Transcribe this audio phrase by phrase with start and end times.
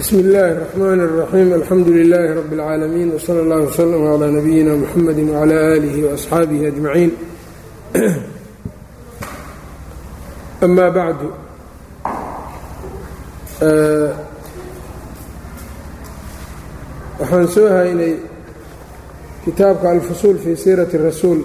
[0.00, 5.55] bsm اllahi الرحmn الرaxيim alxamdu لlh rb العaalamiin wslى اllah وslm عlى nabiyina mxamedi وعlى
[5.75, 7.11] آlih وأصxaabihi أجmaعiin
[10.65, 11.27] ama bacdu
[17.19, 18.13] waxaan soo haynay
[19.45, 21.39] kitaabka alfusuul fii siiraةi الrasuul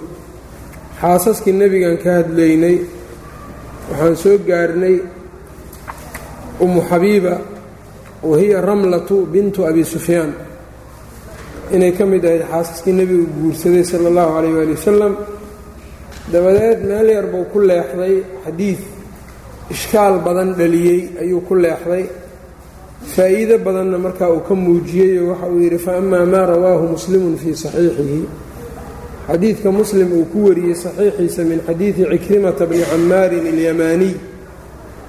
[1.01, 2.77] xaasaskii nebigan ka hadlaynay
[3.89, 4.95] waxaan soo gaarnay
[6.65, 7.33] umu xabiiba
[8.23, 10.33] wahiya ramlatu bintu abi sufyaan.
[11.71, 15.13] Inay ka mid ahayd xaasaskii nebigu guursaday sala allahu calayh waali wasalam
[16.31, 18.23] dabadeed meel yar buu ku leexday.
[18.45, 18.79] Xadiid
[19.69, 22.05] ishkaal badan dhaliyey ayuu ku leexday.
[23.13, 27.37] Faa'iido badanna markaa uu ka muujiyey oo waxa uu yidhi fa amaa maa rawaahu muslimun
[27.37, 28.21] fii saxiixihi.
[29.27, 34.15] Xadiidka muslim uu ku wariyey saxiixiisa min xadiidi cikrimata bni camaarin alyamaaniy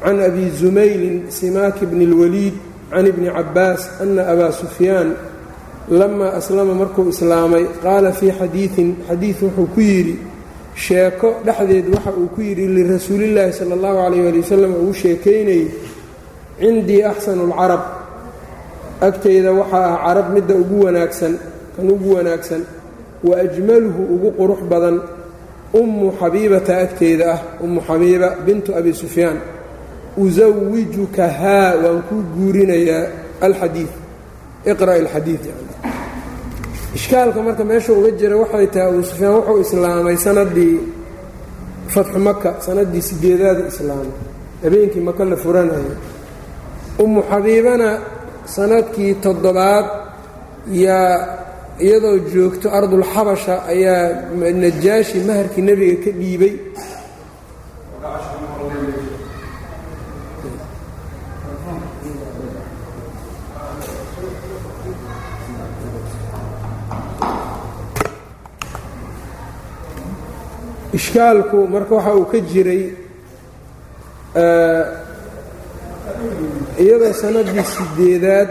[0.03, 2.55] can abi zumaylin simaaki bni اlwaliid
[2.91, 5.09] can ibni cabbaas ana abaa sufyaan
[5.99, 10.15] lamaa aslama markuu islaamay qaala fii xadiidin xadiid wuxuu ku yidhi
[10.85, 15.65] sheeko dhexdeed waxa uu ku yidhi lirasuulillaahi sala allahu calayh ali wasalam uu sheekaynayay
[16.61, 17.83] cindii axsanu lcarab
[19.09, 21.35] agtayda waxaa ah carab midda ugu wanaagsan
[21.77, 22.63] kan ugu wanaagsan
[23.29, 24.97] wa ajmaluhu ugu qurux badan
[25.81, 29.39] ummu xabiibata agteyda ah ummu xabiiba bintu abi sufyaan
[30.25, 33.05] usawijukahaa waan kuu guurinayaa
[33.47, 33.93] alxadiid
[34.71, 34.99] iqra'
[36.95, 40.77] ishkaalka marka meesha uga jira waxay tahay abuu sufyaan wuxuu islaamay sanadii
[41.95, 44.13] fatxu maka sanadii sideedaada islaamay
[44.63, 45.95] habeenkii maka la furanaya
[47.05, 47.89] ummu xabiibana
[48.57, 49.87] sannadkii toddobaad
[50.85, 51.13] yaa
[51.87, 54.33] iyadoo joogto ardulxabasha ayaa
[54.65, 56.55] najaashi maharkii nebiga ka dhiibay
[70.97, 72.83] ishkaalku marka waxa uu ka jiray
[76.83, 78.51] iyadoo sannaddii sideedaad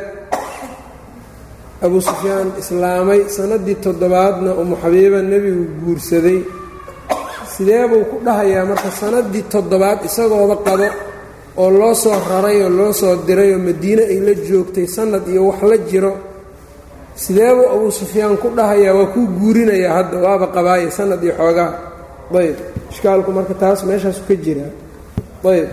[1.86, 6.40] abuu sufyaan islaamay sannaddii toddobaadna umu xabiiba nebigu guursaday.
[7.54, 10.88] Sidee buu ku dhahayaa marka sannaddii toddobaad isagooba qabo
[11.62, 15.42] oo loo soo raray oo loo soo diray oo madiine ay la joogtay sannad iyo
[15.50, 16.14] wax la jiro
[17.24, 21.72] sidee buu abuu sufyaan ku dhahayaa waa kuu guurinayaa hadda waaba qabaaye sannad iyo xoogaa
[22.34, 22.58] ayb.
[22.92, 24.72] Ishkaalku marka taas meeshaasu ka jiraa
[25.44, 25.70] ayb.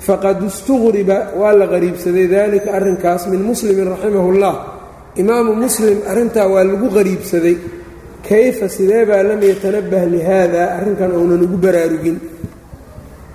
[0.00, 4.54] Faqad istuqriba waa la qariibsaday dalika arrinkaas min muslimin raximahu اllah
[5.16, 7.56] imaamu muslim arrintaa waa lagu qariibsaday.
[8.28, 10.62] Kayfa sidee baa lam yatanabbah lihaada?
[10.80, 12.16] Arrinkan uunan ugu baraarugin.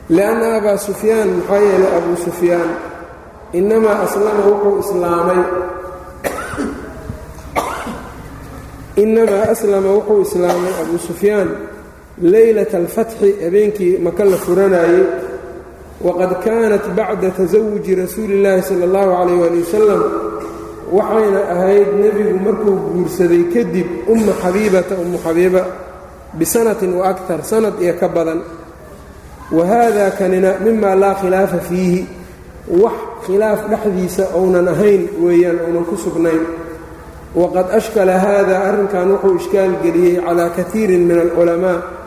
[0.10, 2.70] Lianna abaa sufyaan maxaa yeelay abuu sufyaan.
[3.54, 5.42] Inamaa aslama wuxuu islaamay.
[9.04, 11.50] Inamaa aslama wuxuu islaamay abuu sufyaan
[12.22, 15.04] leylat alfatxi habeenkii maka la furanayey
[16.02, 20.02] waqad kaanat bacda tasawuji rasuuli illaahi sala allahu calayh waali wasalam
[20.92, 25.62] waxayna ahayd nebigu markuu guursaday kadib umma xabiibata ummu xabiiba
[26.34, 28.42] bisanatin wa aktar sanad iyo ka badan
[29.52, 32.08] wa haada kanina mima laa khilaafa fiihi
[32.68, 32.94] wax
[33.26, 36.44] khilaaf dhexdiisa ounan ahayn weeyaan ounan ku sugnayn
[37.36, 41.99] waqad ashkala haada arrinkan wuxuu ishkaal geliyey calaa katiirin min alculamaa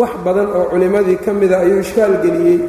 [0.00, 2.60] wax badan oo culimmadii ka mida ayuu ishkaal geliyey.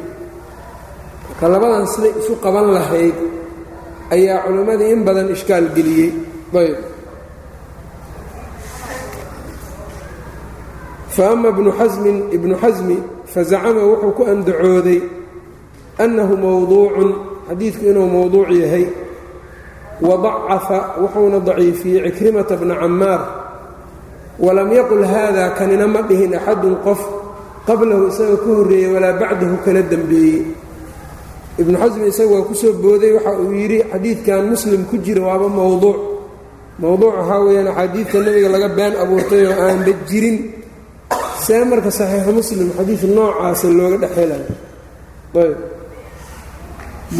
[1.28, 3.14] Marka labadan siday isu qaban lahayd
[4.14, 6.10] ayaa culimmadii in badan ishkaal geliyey.
[6.60, 6.76] Ayb.
[11.14, 12.96] Fa ama ibnu xasmin ibnu xasmi
[13.32, 15.00] fazacama wuxuu ku andacooday
[16.04, 17.10] annahu mowduucun
[17.48, 18.86] xadiidku inuu mowduuc yahay
[20.06, 23.20] wa dacafa wuxuuna daciifiyey cikrimata bna camaar
[24.44, 27.00] walam yaqul haada kanina ma dhihin axadun qof
[27.70, 30.38] qablahu isaga ka horreeyey walaa bacdahu kala dembeeyey
[31.60, 35.46] ibnu xasmi isaga waa ku soo booday waxa uu yidhi xadiidkan muslim ku jira waaba
[35.58, 35.98] mowduuc
[36.82, 40.36] mowduuc waxaa weeyaan axaadiidka nebiga laga been abuurtay oo aanba jirin.
[41.44, 44.46] See marka saxiixu muslim xadiid noocaasa looga dhexelayo
[45.42, 45.56] ayb.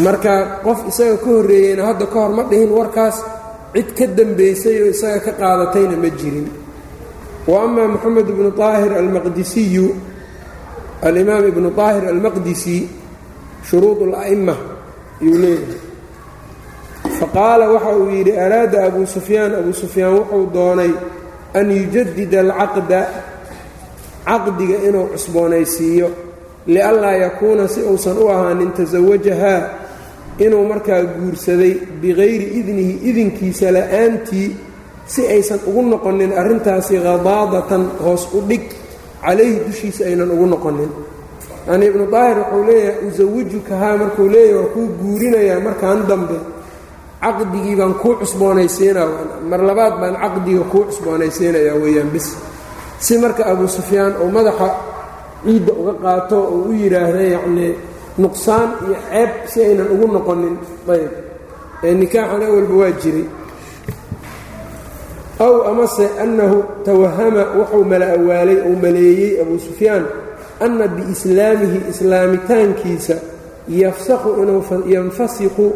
[0.04, 0.34] Marka
[0.64, 3.16] qof isaga ka horreeyeyna hadda ka hor ma dhihin warkaas
[3.74, 6.46] cid ka dembaysay oo isaga ka qaadatayna ma jirin.
[7.50, 9.86] Wa ama moxamed ibnu طaahir almaqdisiyu
[11.06, 12.76] alimaam ibnu طaahir almaqdisi
[13.68, 14.54] shuruud اla'ima
[15.22, 15.78] ayuu leeyahay.
[17.18, 19.52] Faqaala waxa uu yidhi araada abuu sufyaan?
[19.60, 20.92] Abuu sufyaan wuxuu doonay
[21.58, 23.00] an yujadida alcaqda
[24.28, 26.08] caqdiga inuu cusboonaysiiyo
[26.66, 29.60] lianlaa yakuuna si uusan u ahaanin tasawajahaa
[30.44, 34.48] inuu markaa guursaday bikayri idnihi idinkiisa la'aantii
[35.12, 38.66] si aysan ugu noqonin arrintaasi khadaadatan hoos u dhig
[39.24, 40.90] calayhi dushiisa aynan ugu noqonin.
[41.68, 46.38] Yani ibnu daahir wuxuu leeyahay usawijukahaa markuu leeyahay waa kuu guurinayaa markaan dambe.
[47.24, 49.08] Caqdigii baan kuu cusboonaysiinaa
[49.50, 52.26] mar labaad baan caqdiga kuu cusboonaysiinayaa weeyaan bis.
[53.04, 54.68] Si marka abu sufyaan uu madaxa
[55.44, 57.72] ciidda uga qaato oo u yidhaahda yacnii
[58.22, 60.56] nuqsaan iyo ceeb si aynan ugu noqonin
[60.94, 61.12] ayb.
[61.86, 63.24] Ee nikaaxan awalba waa jiray
[65.40, 70.04] aw amase annahu tawahama wuxuu mala awaalay uu maleeyey abu sufyaan
[70.60, 73.16] anna biislaamihi islaamitaankiisa
[73.68, 74.62] yafsaqu inuu
[74.94, 75.66] yanfasiqu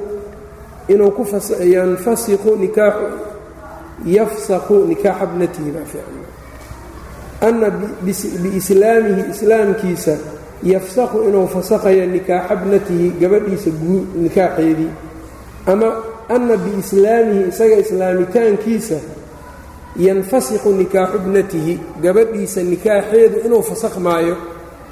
[0.88, 1.24] inuu ku
[1.76, 3.06] yanfasiqu nikaaxu
[4.16, 6.24] yafsaqu nikaaxa bnatihi baa fiican
[7.48, 7.70] anna
[8.42, 10.16] biislaamihi islaamkiisa
[10.62, 13.70] yafsaqu inuu fasaqayo nikaaxa bnatihi gabadhiisa
[14.16, 14.92] nikaaxeedii.
[15.66, 15.88] Ama
[16.28, 18.96] anna biislaamihi isaga islaamitaankiisa
[19.96, 24.36] yanfasiqu nikaaxu bnatihi gabadhiisa nikaaxeedu inuu fasakmaayo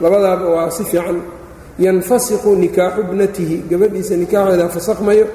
[0.01, 1.21] labadaaba waa si fiican.
[1.79, 5.27] Yanfasiqu nikaaxu bnatihi gabadhiisa nikaaxeeda fasakmayo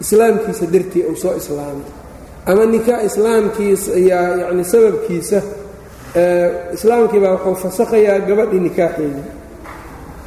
[0.00, 1.88] islaamkiisa dartii uu soo islaamay.
[2.46, 5.42] Ama nikaax islaamkiisa yaa yacni sababkiisa
[6.74, 9.26] islaamkiibaa wuxuu fasakhayaa gabadhii nikaaxeedii.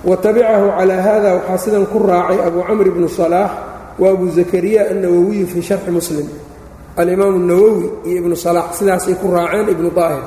[0.05, 3.51] Wa tabicahu calaa hada waxaa sidan ku raacay abu camr bnu salaax
[3.99, 6.27] wa abu zakariya annawowiyu fii sharxi muslim
[6.97, 10.23] alimaamu nawowi iyo ibnu salaax sidaasay ku raaceen ibnu daahir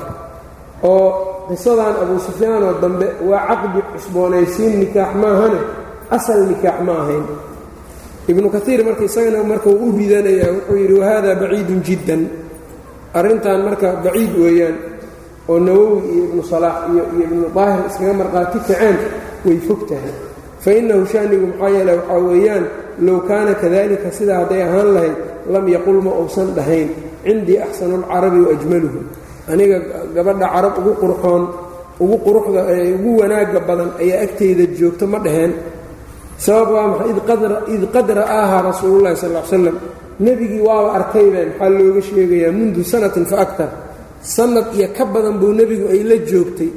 [0.83, 1.07] oo
[1.49, 5.59] qisadan abu sufyaan oo dambe waa caqdi cusboonaysiin nikaax maahane
[6.15, 7.25] asal nikaax ma ahayn.
[8.31, 12.21] Ibnu kaiir marka isagana marka uu u ridanaya wuxuu yidhi wahada baciidun jiddan.
[13.17, 14.75] Arrintan marka baciid weeyaan
[15.49, 18.97] oo nawowi iyo ibnu salaax iyo iyo ibnu daahir iskaga marqaati kaceen
[19.45, 20.13] way fog tahay.
[20.63, 22.65] Fa innahu shanigu maxaa yeele waxaa weeyaan
[23.05, 25.15] low kaana kadalika sidaa hadday ahaan lahayd
[25.53, 26.89] lam yaqul ma uusan dhahayn
[27.25, 28.99] cindii axsanu lcarabi waajmaluhu
[29.51, 29.77] aniga
[30.15, 31.43] gabadha carab ugu qurxoon
[32.03, 32.61] ugu quruxda
[32.97, 35.51] ugu wanaagga badan ayaa agtayda joogto ma dhaheen
[36.45, 37.11] sabab waa maxay
[37.75, 39.75] id qad ra'aaha rasuululahi sal l slam
[40.25, 43.69] nebigii waaba arkaybeen maxaa looga sheegayaa mundu sanatin fa aktar
[44.35, 46.69] sanad iyo ka badan buu nebigu ay la joogtay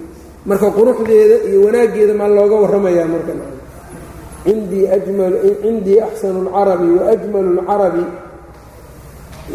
[0.48, 3.32] marka quruxdeeda iyo wanaaggeeda maa looga warramayaa marka
[4.48, 8.04] cindii axsanu lcarabi waajmalu lcarabi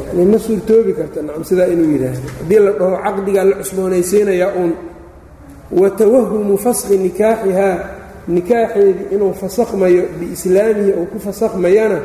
[0.08, 4.72] yani ma suurtoobi karta nacam sidaa inuu yidhaahdo haddii la dhaho caqdigaa la cusboonaysiinayaa uun
[5.82, 7.78] wa tawahumu faskhi nikaaxihaa
[8.36, 12.00] nikaaxeedii inuu fasakmayo biislaamihi uu ku fasakmayana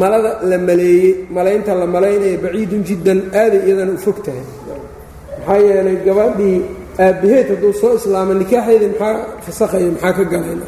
[0.00, 4.44] malada la maleeyey malaynta la malaynaya baciidun jiddan aaday iyadana u fog tahay
[5.46, 6.58] maxaa yeelay gabadhii
[7.06, 9.14] aabbaheed hadduu soo islaama nikaaxeedii maxaa
[9.46, 10.66] fasakhaya maxaa ka galayna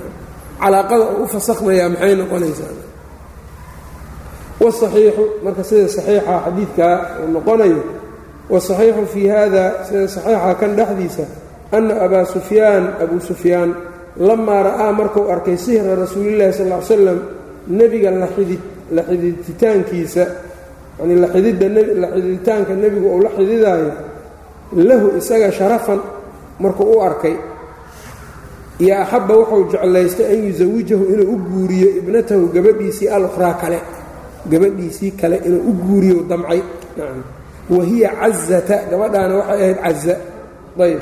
[0.63, 2.75] calaaqada u fasakmayaa maxay noqonaysaa?
[4.61, 7.81] Wasaxiixu marka sida saxiixa xadiidkaa uu noqonayo
[8.53, 11.25] wasaxiixu fii hada sida saxiixa kan dhexdiisa
[11.77, 13.71] anna abaa sufyaan abuu sufyaan
[14.29, 17.19] lamaa ra'aa markuu arkay sihra rasuulillahi sal ly slam
[17.79, 18.27] nebiga la
[19.09, 20.25] xididitaankiisa
[21.01, 23.91] yani la xididitaanka nebigu uu la xididaayo
[24.89, 26.01] lahu isaga sharafan
[26.63, 27.35] markuu u arkay
[28.83, 33.79] iyo axabba wuxuu jeclaystay an yusawijahu inuu u guuriyo ibnatahu gabadhiisii alukhraa kale
[34.51, 36.61] gabadhiisii kale inuu u guuriyo damcay.
[37.71, 40.17] Wa hiya cazata gabadhaana waxay ahayd caza
[40.85, 41.01] ayb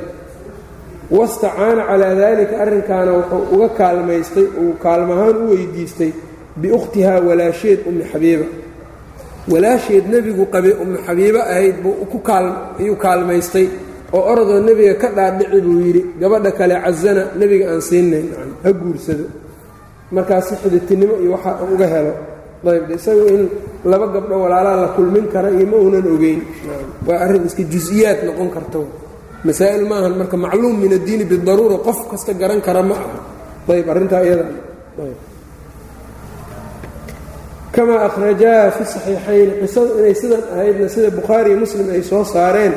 [1.11, 6.11] wastacaana calaa daalika arrinkaana wuxuu uga kaalmaystay uu kaalmahaan u weydiistay
[6.61, 8.45] biukhtihaa walaasheed ummi xabiiba.
[9.53, 11.95] Walaasheed nebigu qabay ummi xabiibo ahayd buu
[12.81, 13.67] ayuu kaalmaystay
[14.17, 18.27] oo orodoo nebiga ka dhaadhici buu yidhi gabadha kale cazana nebiga aan siinayn
[18.65, 19.27] ha guursado.
[20.15, 22.13] Markaasi xiditinimo iyo waxa uga helo.
[22.65, 23.43] Ayb isagu in
[23.85, 26.41] laba gabdho walaalaa la kulmin kara iyo ma uunan ogeyn.
[27.07, 28.81] Waa arrin iska jus-iyaad noqon karto.
[29.45, 33.19] Masaa'il maahan marka macluum min addiini bidaruura qof kasta garan kara ma aha.
[33.69, 34.45] Ayb arrintaa iyada.
[37.75, 42.73] Kamaa akhrajaa fi saxiixayn qisadu inay sidan ahaydna sida bukhaari iyo muslim ay soo saareen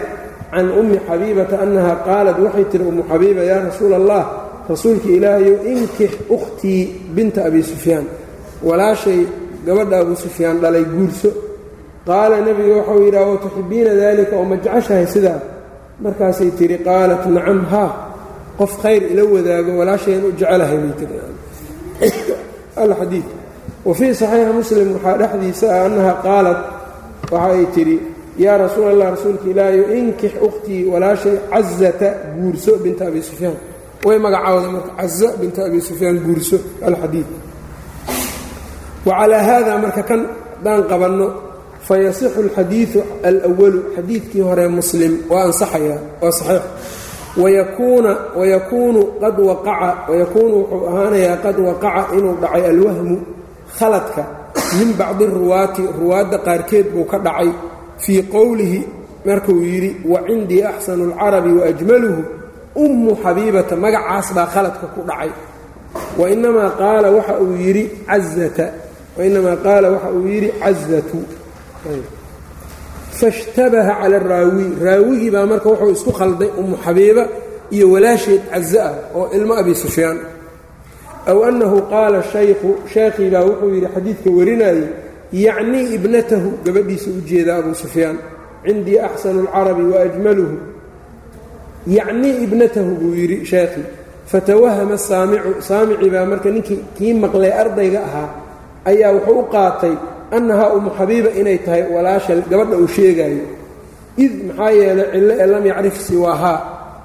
[0.54, 4.24] can ummi xabiibata annaha qaalat waxay tihi ummu xabiiba yaa rasuula allah
[4.72, 6.82] rasuulka ilaahayow inkix ukhtii
[7.16, 8.06] binta abi sufyaan.
[8.68, 9.22] Walaashay
[9.66, 11.30] gabadha abu sufyaan dhalay guurso.
[12.08, 15.40] Qaala nebiga waxau yidhaha wa tuxibiina daalika oo ma jeceshahay sidaa?
[16.04, 17.90] Markaasay tihi qaalat nacam haa
[18.60, 21.08] qof khayr ila wadaago walaashayaan u jecelahay bay tii
[22.84, 23.28] alxadiid
[23.86, 26.60] wa fii saxiixi muslim waxaa dhexdiisa ah annaha qaalat
[27.34, 27.96] waxa ay tidhi
[28.44, 33.58] yaa rasuul allah rasuulka ilaahayo inkix ukhtii walaashay cazata guurso binta abi sufyaan.
[34.06, 36.58] Way magacaawda marka caza binta abi sufyaan guurso
[36.88, 37.30] alxadiid.
[39.08, 40.22] Wacalaa haada marka kan
[40.56, 41.28] haddaan qabanno
[41.88, 46.64] fayasixu alxadiidu alwalu xadiidkii hore muslim waa ansaxayaa waa saxiix.
[48.40, 53.16] Wayakuunu qad waqaca wayakuunu wuxuu ahaanayaa qad waqaca inuu dhacay alwahmu
[53.80, 54.24] khaladka
[54.80, 57.50] min bacdi ruwaati ruwaadda qaarkeed buu ka dhacay
[58.04, 58.80] fii qowlihi
[59.28, 62.22] markuu yidhi wa cindii axsanu alcarabi waajmaluhu
[62.84, 65.32] ummu xabiibata magacaas baa khaladka ku dhacay.
[66.20, 68.66] Wainamaa qaala waxa uu yidhi cazata
[69.18, 71.20] wainamaa qaala waxa uu yidhi cazatu
[73.20, 77.24] faishtabaha cala araawi raawigii baa marka wuxuu isku khalday ummu xabiiba
[77.76, 80.18] iyo walaasheed caza ah oo ilmo abi sufyaan.
[81.32, 84.82] Aw annahu qaala shaykhu sheekhii baa wuxuu yidhi xadiidka warinayay
[85.34, 88.18] yacnii ibnatahu gabadhiisa u jeeda abu sufyaan
[88.66, 90.56] cindii axsanu alcarabi waajmaluhu
[91.88, 93.86] yacnii ibnatahu buu yidhi sheekhii
[94.32, 98.30] fatawahama saamicu saamici baa marka ninkii kii maqlay ardayga ahaa
[98.90, 99.94] ayaa wuxuu u qaatay
[100.36, 103.44] annahaa umu xabiiba inay tahay walaasha gabadha uu sheegaayo.
[104.24, 106.60] Id maxaa yeelay cillo ee lam yacrif siwaahaa.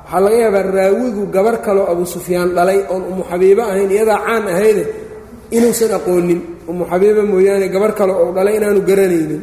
[0.04, 4.44] Waxaa laga yaabaa raawigu gabarh kaloo abu sufyaan dhalay oon umu xabiibo ahayn iyadaa caan
[4.52, 4.84] ahayde
[5.56, 9.42] inuusan aqoonin umu xabiiba mooyaane gabarh kale ou dhalay inaanu garanaynin.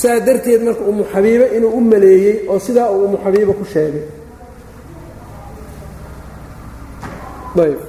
[0.00, 4.04] Saa darteed marka umu xabiibo inuu u maleeyey oo sidaa uu umu xabiibo ku sheegay.
[7.64, 7.80] Ayb.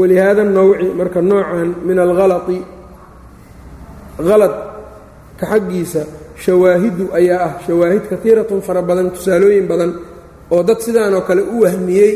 [0.00, 2.58] Walihaada nawci marka noocan min alhalai
[4.28, 6.02] haladka xaggiisa
[6.44, 9.90] shawaahidu ayaa ah shawaahid kaiiratun fara badan tusaalooyin badan
[10.52, 12.12] oo dad sidaanoo kale u wahmiyey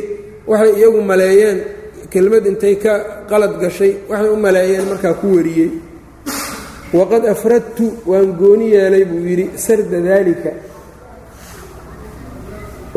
[0.50, 1.58] waxay iyagu maleeyeen
[2.14, 2.92] kelmad intay ka
[3.30, 5.70] qalad gashay waxay u maleeyeen markaa ku wariyey.
[6.98, 10.50] Waqad afradtu waan gooni yeelay buu yidhi sarda daalika.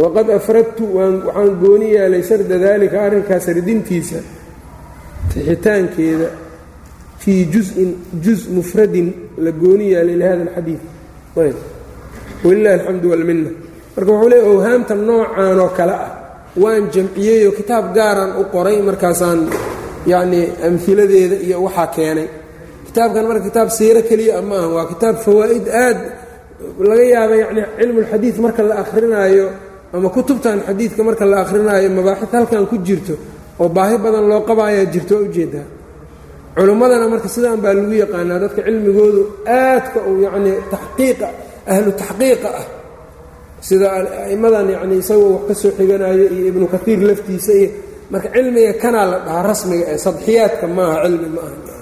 [0.01, 4.19] Waqad afradtu waxaan gooni yeelay sarda daalika arrinkaas sardintiisa
[5.29, 6.27] tixitaankeeda
[7.21, 7.91] fii juzin
[8.23, 9.07] juz mufradin
[9.43, 10.81] la gooni yeelay lihada alxadiid
[12.45, 13.49] walilahi alxamdu walminna.
[13.95, 16.11] Marka wuxuu leey owhaamta noocan oo kale ah
[16.63, 19.39] waan jamciyeyoo kitaab gaaraan u qoray markaasaan
[20.11, 22.27] yacnii amhiladeeda iyo waxaa keenay.
[22.87, 25.99] Kitaabkan marka kitaab siiro keliya ma aha waa kitaab fawaa'id aad
[26.89, 29.45] laga yaaba yacni cilmulxadiid marka la akhrinaayo
[29.95, 33.13] ama kutubtan xadiidka marka la akhrinaayo mabaaxid halkan ku jirto
[33.61, 35.67] oo baahi badan loo qabaayaa jirto waa u jeedaa
[36.55, 39.21] culimmadana marka sidaan baa lagu yaqaanaa dadka cilmigoodu
[39.59, 41.27] aadka uu yacnii taxqiiqa
[41.73, 42.65] ahlu taxqiiqa ah
[43.61, 43.87] sida
[44.27, 47.69] a'immadan yacni isagoo wax ka soo xiganayo iyo ibnu kaiir laftiisa iyo
[48.11, 51.75] marka cilmiga kanaa la dhahaa rasmiga ee sadxiyaadka maaha cilmi ma aha.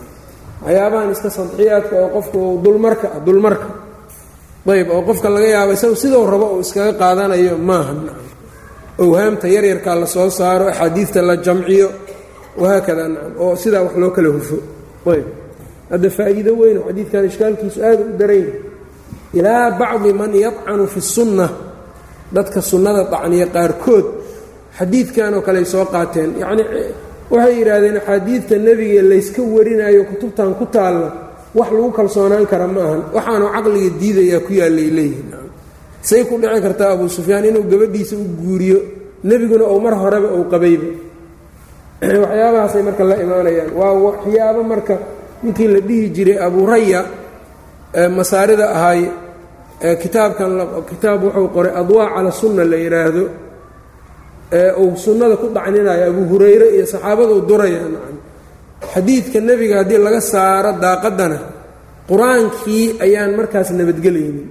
[0.66, 3.68] Waxyaabahan iska sadxiyaadka oo qofka dulmarka ah dulmarka.
[4.74, 7.94] Ayb oo qofka laga yaabo isagu sidou rabo uu iskaga qaadanayo maaha.
[9.04, 11.88] Owhaamta yaryarkaa la soo saaro axaadiidta la jamciyo
[12.62, 14.58] wahaakada nacam oo sidaa wax loo kala hufo.
[15.12, 15.26] Ayb
[15.92, 18.54] hadda faa'iido weyn xadiidkan ishkaalkiisu aada u daranya
[19.38, 21.48] ilaa bacdi man yadcanu fi sunna
[22.36, 24.06] dadka sunnada dacniya qaarkood
[24.78, 26.30] xadiidkan oo kale ay soo qaateen.
[26.42, 26.68] Yacnii
[27.32, 31.10] waxay yidhaahdeen axaadiidta nebiga layska warinayo kutubtan ku taalla
[31.56, 33.02] wax lagu kalsoonaan kara ma ahan.
[33.16, 35.30] Waxaanu caqliga diidayaa ku yaallay leeyihiin
[36.02, 38.80] say ku dhici kartaa abuu sufyaan inuu gabadhiisa u guuriyo
[39.24, 40.90] nebiguna ou mar horeba ou qabayba.
[42.24, 43.70] Waxyaabahaasay marka la imaanayaan.
[43.80, 44.96] Waa waxyaabo marka
[45.44, 47.02] ninkii la dhihi jiray abuuraya
[48.12, 49.25] masaarida ahaay
[49.82, 50.52] kitaabkan
[50.90, 53.24] kitaab wuxuu qoray adwaa cala sunna la yidhaahdo
[54.60, 58.18] ee uu sunnada ku dhacninayo abuu hurayre iyo saxaabaduu duraya nacam
[58.94, 61.40] xadiidka nebiga haddii laga saaro daaqadana
[62.10, 64.48] qur'aankii ayaan markaas nabadgelaynin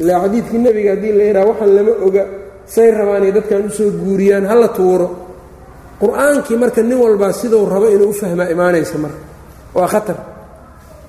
[0.00, 2.22] ilaa xadiidkii nebiga haddii la yidhaha waxaan lama oga
[2.74, 5.06] say rabaanay dadkan u soo guuriyaan hala tuuro.
[6.02, 9.20] Qur'aankii marka nin walbaa siduu rabo inuu u fahmaa imaanaysa marka.
[9.76, 10.16] Waa khatar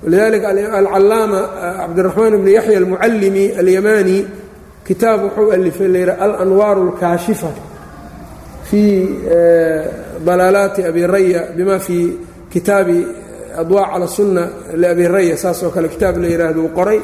[0.04, 0.48] walidalika
[0.80, 1.40] alcallaama
[1.80, 4.18] cabdiraxmaan bni yaxya almucallimi alyamani
[4.86, 7.50] kitaab wuxuu alifay layidhaha alanwaaru alkaashifa
[8.68, 8.96] fii
[10.26, 12.06] dalaalaati abi raya bima fii
[12.52, 12.98] kitaabi
[13.60, 14.42] adwaa cala sunna
[14.80, 17.00] liabi raya saas oo kale kitaab la yidhaahdo uu qoray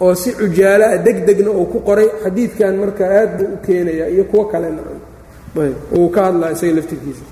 [0.00, 4.08] oo si cujaala ah deg degna uu ku qoray xadiidkan marka aad buu u keenayaa
[4.14, 4.98] iyo kuwo kale nacam
[5.64, 7.24] ayb uu ka hadlaa isaga laftirkiisa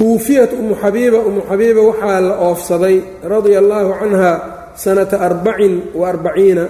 [0.00, 4.32] ayb tuufiyat umu xabiiba umu xabiiba waxaa la oofsaday radia allaahu canha
[4.74, 6.64] sanata arbacin wa arbaciina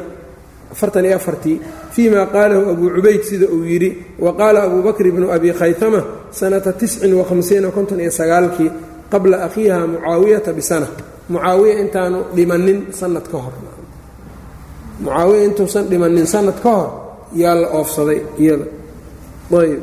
[0.72, 1.60] afartan iyo afartii
[1.94, 6.00] fii ma qaalahu abuu cubayd sida uu yidhi wa qaala abuu bakr bnu abi khaytama
[6.30, 8.70] sanata tiscin wahamsiina konton iyo sagaalkii
[9.12, 10.86] qabla akhiiha mucaawiyata bisana.
[11.28, 13.52] Mucaawiya intaanu dhimanin sanad ka hor.
[15.02, 16.88] Mucaawiya intuusan dhimanin sanad ka hor
[17.34, 18.64] yaa la oofsaday iyada.
[19.60, 19.82] Ayb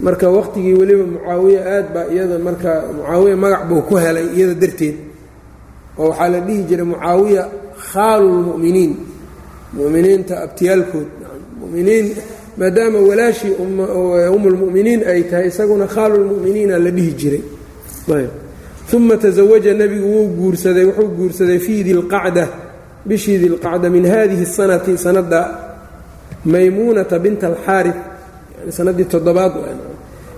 [0.00, 4.96] marka waqtigii weliba mucaawiya aad baa iyada marka mucaawiya magac buu ku helay iyada darteed.
[5.98, 7.42] Oo waxaa la dhihi jiray mucaawiya
[7.92, 8.92] khaalu lmu'miniin
[9.78, 11.08] mu'miniinta abtiyaalkood.
[11.60, 12.06] Muminiin
[12.58, 13.54] maadaama walaashii
[14.36, 17.42] umulmu'miniin ay tahay isaguna khaalulmu'miniina la dhihi jiray.
[18.92, 22.48] Uma tasawaja nebigu wuu guursaday wuxuu guursaday fii dilqacda
[23.08, 25.40] bishii dilqacda min hadihi sanati sanadda
[26.44, 27.92] maymuunata binta alxaari
[28.70, 29.52] sanadii toddobaad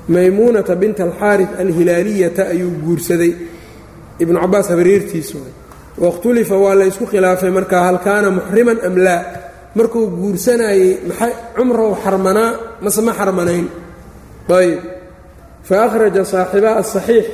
[0.09, 3.33] maymuunata binta alxaari alhilaaliyata ayuu guursaday
[4.19, 5.39] ibnu cabaas habareertiisu.
[5.99, 9.23] Wakhtulifa waa la ysku khilaafay markaa hal kaana muxriman am laa?
[9.75, 12.51] Markuu guursanayey maxay cumrow xarmanaa
[12.85, 13.67] mase ma xarmanayn?
[14.49, 14.81] Ayb
[15.69, 17.27] fa akhraja saaxibaa asaxiix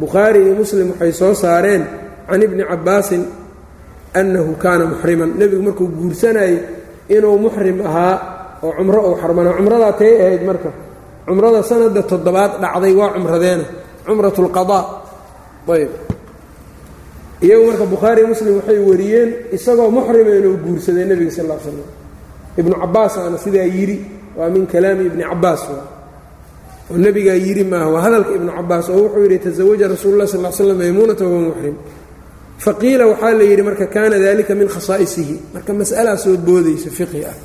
[0.00, 1.82] bukhaari iyo muslim waxay soo saareen
[2.28, 3.22] can ibni cabbaasin
[4.14, 6.56] annahu kaana muxriman nebigu markuu guursanayey
[7.08, 8.14] inuu muxrim ahaa
[8.64, 10.70] oo cumro uu xarmanaa cumradaa tay ahayd marka
[11.26, 13.64] cumrada sanadda toddobaad dhacday waa cumradeena.
[14.06, 14.82] Cumrat lqadaa
[15.74, 15.90] ayb
[17.44, 21.78] iyagu marka bukhaari muslim waxay wariyeen isagoo muxrima inuu guursaday nebiga sal l slam
[22.60, 23.96] ibnu cabaas aana sidaa yidhi
[24.38, 29.22] waa min kalaami ibni cabaas oo nebigaa yidhi maaha waa hadalka ibnu cabaas oo wuxuu
[29.26, 31.76] yidhi tasawaja rasuulu lah sal slam maymuunata wahuwa muxrim
[32.64, 35.34] faqiila waxaa la yidhi marka kaana dalika min khasaa'isihi.
[35.54, 37.36] Marka mas'alaa soo boodaysa fiqhi ah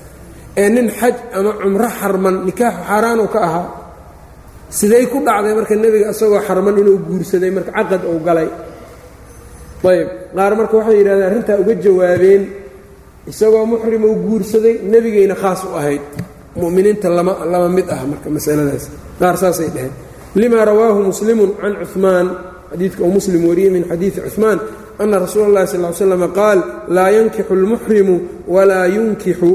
[0.57, 3.67] ee nin xaj ama cumro xarman nikaaxu xaaraanu ka ahaa
[4.79, 8.49] siday ku dhacday marka nebiga isagoo xarman inuu guursaday marka caqad uu galay.
[9.91, 12.43] Ayb qaar marka waxay yidhahdeen arrintaa uga jawaabeen
[13.31, 16.03] isagoo muxrim uu guursaday nebigayna khaas u ahayd.
[16.59, 18.85] Muminiinta lama lama mid ah marka masaladaas.
[19.19, 19.93] Qaar saasay dheheen
[20.41, 22.27] limaa rawaahu muslimun can cumaan
[22.71, 24.59] xadiidka uu muslim wariyey min xadiidi cumaan
[25.01, 26.59] ana rasuula اllahi sal l slam qaal
[26.95, 28.15] laa yankixu اlmuxrimu
[28.55, 29.49] walaa yunkixu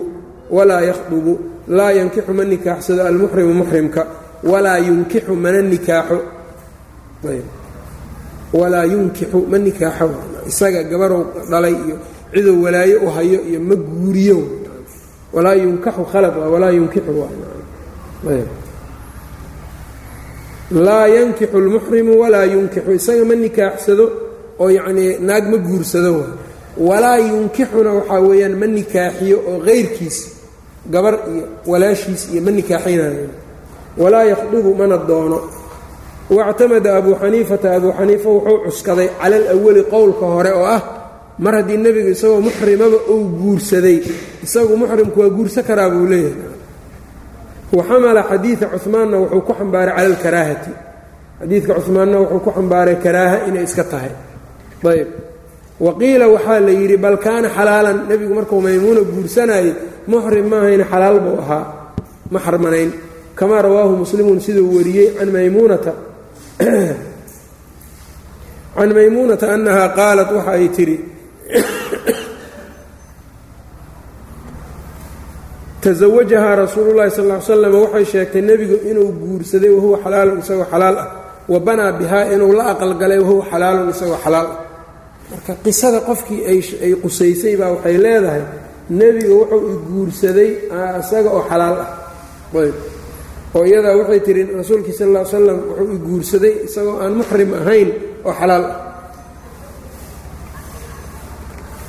[0.50, 1.32] walaa yakhdubu
[1.68, 4.02] laa yankixu ma nikaaxsado almuxrimu muxrimka
[4.44, 6.18] walaa yunkixu mana nikaaxo.
[8.52, 10.06] Walaa yunkixu ma nikaaxo.
[10.50, 11.96] Isaga gabarow dhalay iyo
[12.34, 14.38] ciduu walaayo u hayo iyo ma guuriyo
[15.32, 17.12] walaa yunkaxu khalad walaa yunkixu
[20.70, 24.04] laa yankixu lmuxrimu walaa yunkixu isaga ma nikaaxsado
[24.62, 26.30] oo yacnii naag ma guursado waay
[26.88, 30.18] walaa yunkixuna waxaa weeyaan ma nikaaxiyo oo kayrkiis
[30.94, 33.28] gabar iyo walaashiis iyo ma nikaaxinayo
[34.02, 35.38] walaa yakhdubu mana doono.
[36.36, 40.82] Wاctamada abu xaniifata abuu xaniifa wuxuu cuskaday cala alawali qowlka hore oo ah
[41.44, 43.98] mar haddii nebigu isagoo muxrimaba uu guursaday
[44.44, 46.50] isagu muxrimku waa guursa karaa buu leeyahay.
[47.76, 50.70] Wa xamala xadiida cumaanna wuxuu ku xambaaray cala alkaraahati
[51.40, 54.12] xadiidka cumaanna wuxuu ku xambaaray karaaha inay iska tahay.
[54.92, 55.08] Ayb
[55.84, 59.70] wa qiila waxaa la yidhi bal kaana xalaalan nebigu markuu maymuuna guursanayay
[60.06, 61.64] muxrim maahayna xalaal buu ahaa.
[62.30, 62.92] Ma xarmanayn.
[63.34, 65.92] Kamaa rawaahu muslimun siduu wariyey can maymuunata.
[68.76, 70.96] Can maymuunata annahaa qaalat waxa ay tidhi
[75.80, 80.98] tasawajahaa rasuulu llahi sal ly slam waxay sheegtay nebigu inuu guursaday wahuwa xalaalun isagoo xalaal
[80.98, 81.08] ah.
[81.48, 84.58] Wa banaa bihaa inuu la aqalgalay wahuwa xalaalun isagoo xalaal ah.
[85.30, 88.42] Marka qisada qofkii ay qusaysay baa waxay leedahay
[88.90, 90.50] nebigu wuxuu i guursaday
[91.00, 91.90] isaga oo xalaal ah.
[93.56, 97.88] Oo iyadaa waxay tihi rasuulkii sal ll ly slam wuxuu guursaday isagoo aan muxrim ahayn
[98.24, 98.76] oo xalaal ah.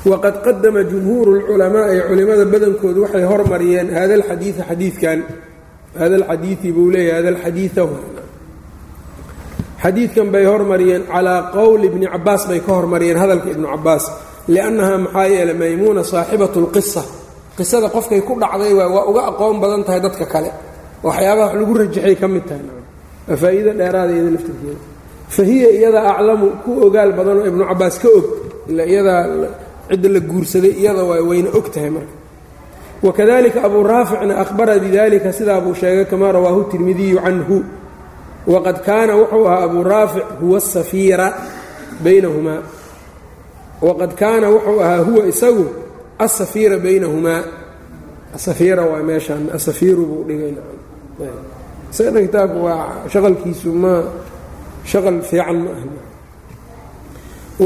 [0.08, 5.18] Waqad qadama jumhuuru اlculamaa'i culimmada badankoodu waxay hormariyeen hada alxadiida xadiidkan.
[6.00, 7.82] Hada alxadiidi buu leeyahy hada alxadiida
[9.82, 14.04] xadiidkan bay hormariyeen calaa qowli ibni cabaas bay ka hormariyeen hadalka ibnu cabaas
[14.48, 17.02] liannahaa maxaa yeeley maymuuna saaxibatu اlqisa
[17.56, 20.50] qisada qofkay ku dhacday waa waa uga aqoon badan tahay dadka kale
[21.02, 22.66] waxyaabaha wax lagu rajaxay ka mid tahay
[23.28, 24.80] waa dheeraada iyada laftirkeeda
[25.28, 28.26] fa hiya aclamu ku ogaal badanoo ibnu cabaas ka og
[28.70, 29.22] ila iyadaa
[29.88, 32.14] cidda la guursaday iyada waa wayna og tahay marka
[33.02, 37.64] wakadalika abuu raaficna ahbara bidalika sidaa buu sheegay kamaa rawaahu tirmidiyu canhu
[38.46, 41.26] waqad kaana wuxuu ahaa abuu raafic huwa asafiira
[42.04, 42.77] baynahumaa
[43.86, 45.64] waqad kaana wuxuu ahaa huwa isagu
[46.18, 47.42] asafiira baynahumaa
[48.36, 50.52] asafiira waa meeshaan asafiiru buu dhigay
[51.92, 53.94] isaga kitaabku waa shaqalkiisu ma
[54.90, 55.86] shaqal fiican ma aha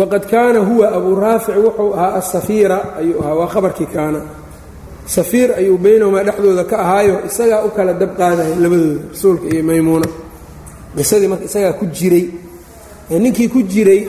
[0.01, 4.21] waqad kaana huwa abuu raafic wuxuu ahaa asafiira ayuu ahaa waa khabarkii kaana
[5.15, 10.07] safiir ayuu baynahumaa dhexdooda ka ahaayo isagaa u kala dab qaadahay labadooda rasuulka iyo maymuuna
[10.97, 12.25] qisadii marka isagaa ku jiray
[13.25, 14.01] ninkii ku jiray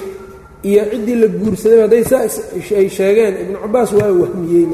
[0.69, 2.23] iyo ciddii la guursaday hadday saa
[2.79, 4.65] ay sheegeen ibnu cabaas waa wahmiyey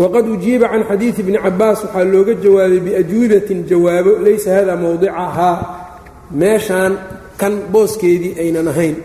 [0.00, 5.56] waqad ujiiba can xadiidi bni cabaas waxaa looga jawaabay biajwibatin jawaabo laysa hada mowdicahaa
[6.40, 6.92] meeshaan
[7.40, 8.96] kan booskeedii aynan ahayn.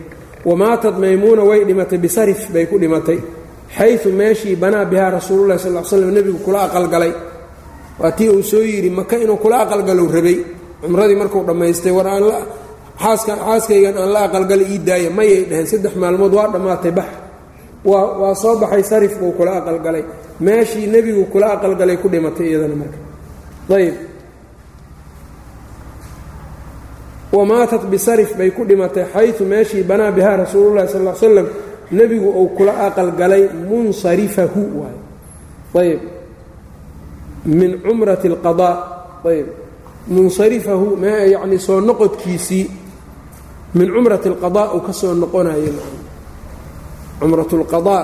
[0.50, 3.20] Wamaatad maymuuna way dhimatay bisarif bay ku dhimatay.
[3.78, 7.14] Xayu meeshii banaa bihaa rasuululahi sal l slam nebigu kula aqalgalay.
[8.00, 10.38] Waa tii uu soo yidhi maka inuu kula aqalgalow rabay.
[10.82, 12.24] Cumradii markuu dhammaystay war aan
[13.00, 15.68] xaaskaygan aan la aqalgalay ii daaya mayay dhaheen.
[15.72, 17.10] Saddex maalmood waa dhammaatay bax.
[17.86, 20.04] Waa soo baxay sarif buu kula aqalgalay.
[20.40, 22.98] Meeshii nebigu kula aqalgalay ku dhimatay iyadana marka.
[23.78, 23.96] Ayb
[27.36, 31.48] wamaatat bisarif bay ku dhimatay xayu meeshii banaa bihaa rasuululahi sal l slam
[31.92, 36.02] nebigu uu kula aqalgalay munsarifahu waay ayb
[37.46, 38.76] min cumrati اlqadaa
[39.28, 39.48] ayb
[40.08, 42.66] munsarifahu yacni soo noqodkiisii
[43.78, 45.74] min cumrat alqadaa uu ka soo noqonayo
[47.20, 48.04] cumratulqadaa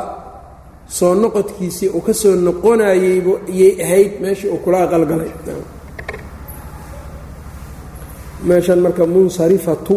[0.97, 5.31] soo noqodkiisii uu ka soo noqonayeybu yay ahayd meeshii uu kula aqalgalay
[8.47, 9.95] meeshan marka munsarifatu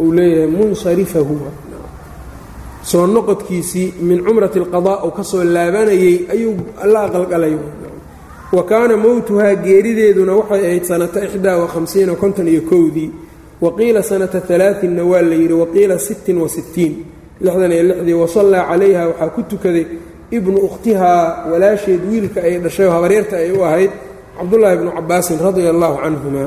[0.00, 1.50] uu leeyahay munsarifa huwa
[2.90, 6.56] soo noqodkiisii min cumrati alqadaa uu ka soo laabanayey ayuu
[6.92, 7.54] la aqalgalay
[8.56, 13.10] wa kaana mowtuhaa geerideeduna waxay ahayd sanata xdaa wa hamsiina konton iyo kowdii
[13.62, 16.92] wa qiila sanata alaainna waa la yidhi waqiila sittin wa sittiin
[17.44, 19.84] lixdan iyo lixdii wasallaa calayha waxaa ku tukaday
[20.36, 23.90] ibnu ukhtihaa walaasheed wiilka ay dhashay oo habaryarta ay u ahayd
[24.38, 26.44] cabdullaahi bnu cabaasin radia allaahu canhuma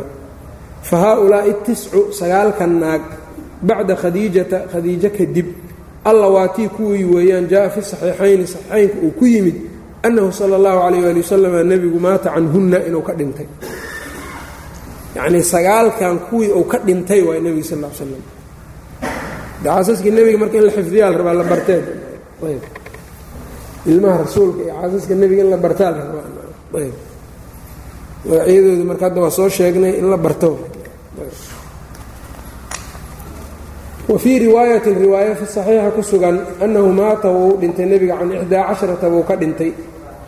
[0.90, 3.02] fa haa-ulaa'i tiscu sagaalkan naag
[3.68, 5.48] bacda khadiijata khadiijo kadib
[6.10, 9.56] alla waatii kuwii weeyaan jaa fi saxiixayni saxiixaynka uu ku yimid
[10.06, 13.48] annahu sala allahu calayh waali wasalam nebigu maata canhunna inuu ka dhintay
[15.16, 18.22] yacnii sagaalkan kuwii uu ka dhintay waay nebiga sal l slam
[19.64, 21.82] xaasaskii nebiga marka in la xifdiyaa la rabaa la bartee.
[22.46, 22.62] Ayb.
[23.92, 26.26] Ilmaha rasuulka iyo xaasaska nebiga in la bartaa la rabaa.
[26.82, 26.94] Ayb.
[28.26, 30.50] Magacyadooda marka hadda waa soo sheegnay in la barto.
[34.08, 39.10] Wa riwaayatin riwaaya fi saxiixa ku sugan annahu maata wuu dhintay nebiga can ixdaa casharata
[39.10, 39.72] buu ka dhintay.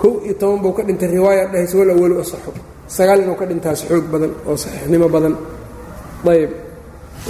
[0.02, 2.52] Kow iyo toban buu ka dhintay riwaaya dhahaysa wal asaxo
[2.88, 5.36] sagaal inuu ka dhintaas xoog badan oo saxiixnimo badan.
[6.28, 6.52] Ayb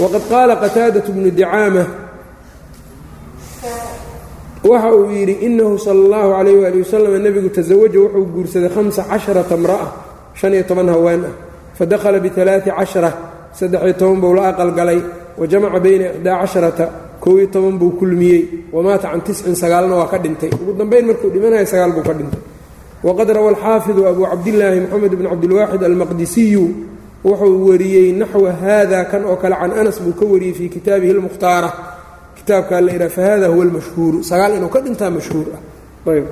[0.01, 1.83] waqad qaala qataadatu bnu dicaama
[4.69, 9.55] waxa uu yidhi inahu sala allahu calayh waali wasalam nebigu tasawaja wuxuu guursaday hamsa casharata
[9.57, 9.87] mra'a
[10.39, 11.33] shan iyo toban haween ah.
[11.77, 13.11] Fadakhala bialaai cashara
[13.53, 14.99] saddex-iyo toban buu la aqalgalay.
[15.37, 16.85] Wa jamaca bayna ixdaa casharata
[17.21, 18.43] kow iyo toban buu kulmiyey.
[18.73, 20.49] Wamaata can tiscin sagaalna waa ka dhintay.
[20.57, 22.56] Ugu dambayn markuu dhimanaya sagaal buu ka dhintay
[23.07, 26.63] wqad rawa alxaafidu abu cabdillaahi moxamed bn cabdilwaaxid almaqdisiyu
[27.27, 31.69] wuxuu wariyey naxwa haada kan oo kale can anas buu ka wariyey fii kitaabihi lmukhtaara
[32.37, 36.25] kitaabkaa la idhaa fahada huwa almashhuuru sagaal inuu ka dhintaa mashhuur ah ayb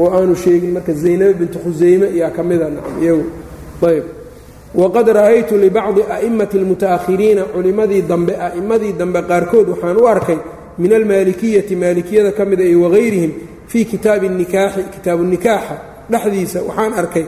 [0.00, 3.24] oo aanu sheegin marka zaynab bintu khuseyme yaa ka mida nacam iyagu
[3.90, 4.04] ayb
[4.80, 10.38] waqad ra'aytu libacdi a'imati almuta'ahiriina culimmadii dambe a'immadii dambe qaarkood waxaan u arkay
[10.80, 13.32] min almaalikiyati maalikiyada ka mida iyo wagayrihim
[13.70, 15.76] fii kitaabi اnikaaxi kitaabu nikaaxa
[16.12, 17.26] dhexdiisa waxaan arkay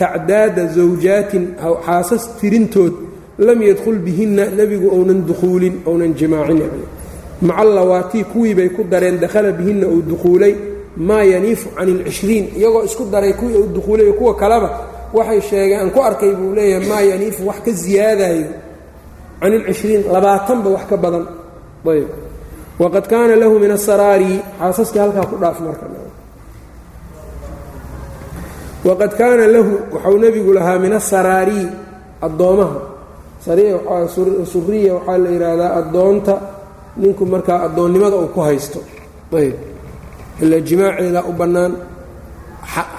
[0.00, 1.44] tacdaada zawjaatin
[1.86, 2.94] xaasas tirintood
[3.46, 6.58] lam yadkhul bihinna nebigu ounan dukhuulin ounan jimaacin.
[6.64, 6.82] Yani
[7.48, 10.54] macallawaatii kuwii bay ku dareen dakhala bihinna uu dukhuulay
[11.08, 14.70] maa yaniifu can ilcishriin iyagoo isku daray kuwii uu dukhuulay kuwa kaleba.
[15.16, 18.46] Waxay sheegeen ku arkay buu leeyahay maa yaniifu wax ka siyaadayo
[19.40, 21.24] can ilcishriin labaatanba wax ka badan.
[21.90, 22.08] Ayb
[22.82, 25.86] waqad kaana lahu min asaraari xaasaskii halkaa ku dhaaf marka
[28.88, 31.62] waqad kaana lahu waxau nebigu lahaa min asaraari
[32.26, 32.78] addoomaha
[34.52, 36.34] suriya waxaa la yidhaahdaa addoonta
[37.02, 38.80] ninku markaa addoonnimada uu ku haysto
[39.38, 39.54] ayb
[40.42, 41.72] ilaa jimaaceedaa u bannaan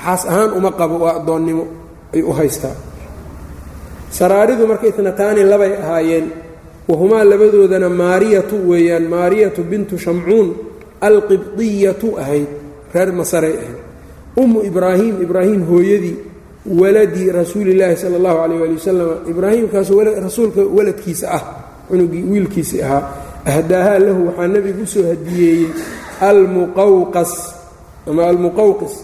[0.03, 1.65] xaas ahaan uma qabo waa addoonnimo
[2.15, 2.75] ay u haystaa
[4.17, 6.25] saraaridu marka itnataani labay ahaayeen
[6.87, 10.55] wahumaa labadoodana maariyatu weeyaan maariyatu bintu shamcuun
[11.01, 12.47] alqibdiyatu ahayd
[12.93, 13.77] reer masaray ahayd.
[14.37, 16.17] Ummu ibraahim ibraahim hooyadii
[16.65, 21.43] waladii rasuulillaahi sala allahu calayh waali wasalam ibraahimkaasu rasuulka waladkiisa ah
[21.89, 23.03] cunugii wiilkiisii ahaa
[23.45, 25.67] ahdaahaa lahu waxaa nebigu u soo hadiyeeyey
[26.21, 27.33] almuqawqas
[28.07, 28.95] ama almuqawqis.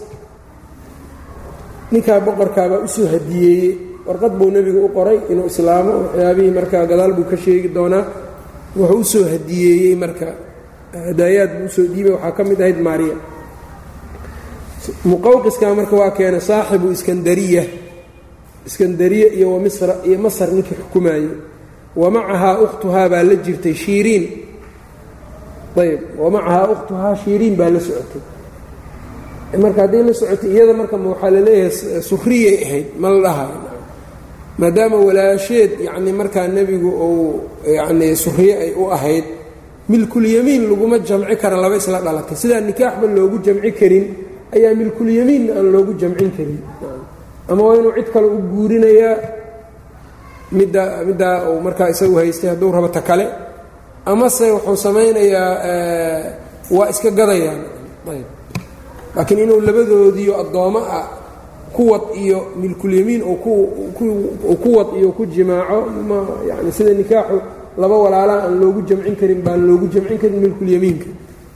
[1.92, 7.12] Ninkaa boqorkaabaa u soo hadiyeeyey warqad buu nebigu u qoray inuu islaamo waxyaabihii markaa gadaal
[7.16, 8.04] buu ka sheegi doonaa.
[8.78, 10.26] Wuxuu u soo hadiyeeyey marka
[11.08, 13.16] hadaayaad buu u soo dhiibay waxaa ka mid ahayd maariya.
[15.10, 17.64] Muqawqiskaa marka waa keenay saaxibu iskandariya.
[18.68, 21.30] Iskandariya iyo wamisra iyo masar ninkii xukumaayey.
[22.00, 24.24] Wa macahaa ukhtuhaa baa la jirtay shiiriin.
[25.82, 28.22] Ayb wa macahaa ukhtuhaa shiiriin baa la socotay.
[29.62, 33.58] Marka haddii la socotay iyada marka waxaa la leeyahay suriyay ahayd ma la dhahayo
[34.60, 37.40] maadaama walaasheed yacni markaa nebigu uu
[37.78, 39.24] yacni suriye ay u ahayd
[39.90, 42.36] milkulyamiin laguma jamci kara laba isla dhalatay.
[42.42, 44.04] Sidaa nikaaxba loogu jamci karin
[44.56, 46.60] ayaa milkulyamiinna aan loogu jamcin karin.
[47.50, 49.16] Ama waa inuu cid kale u guurinayaa
[50.58, 53.26] midda middaa uu markaa isagu haystay hadduu rabo ta kale
[54.12, 55.50] amase wuxuu samaynayaa
[56.76, 57.60] waa iska gadayaan.
[58.12, 58.26] Ayb
[59.16, 61.04] laakiin inuu labadoodiio addoommo ah
[61.75, 65.77] kuwad iyo milkulyamiin uu kuwad iyo ku jimaaco
[66.09, 66.17] ma
[66.49, 67.37] yani sida nikaaxu
[67.81, 71.05] laba walaalaa aan loogu jamcin karin baan loogu jamcin karin milkulyamiinka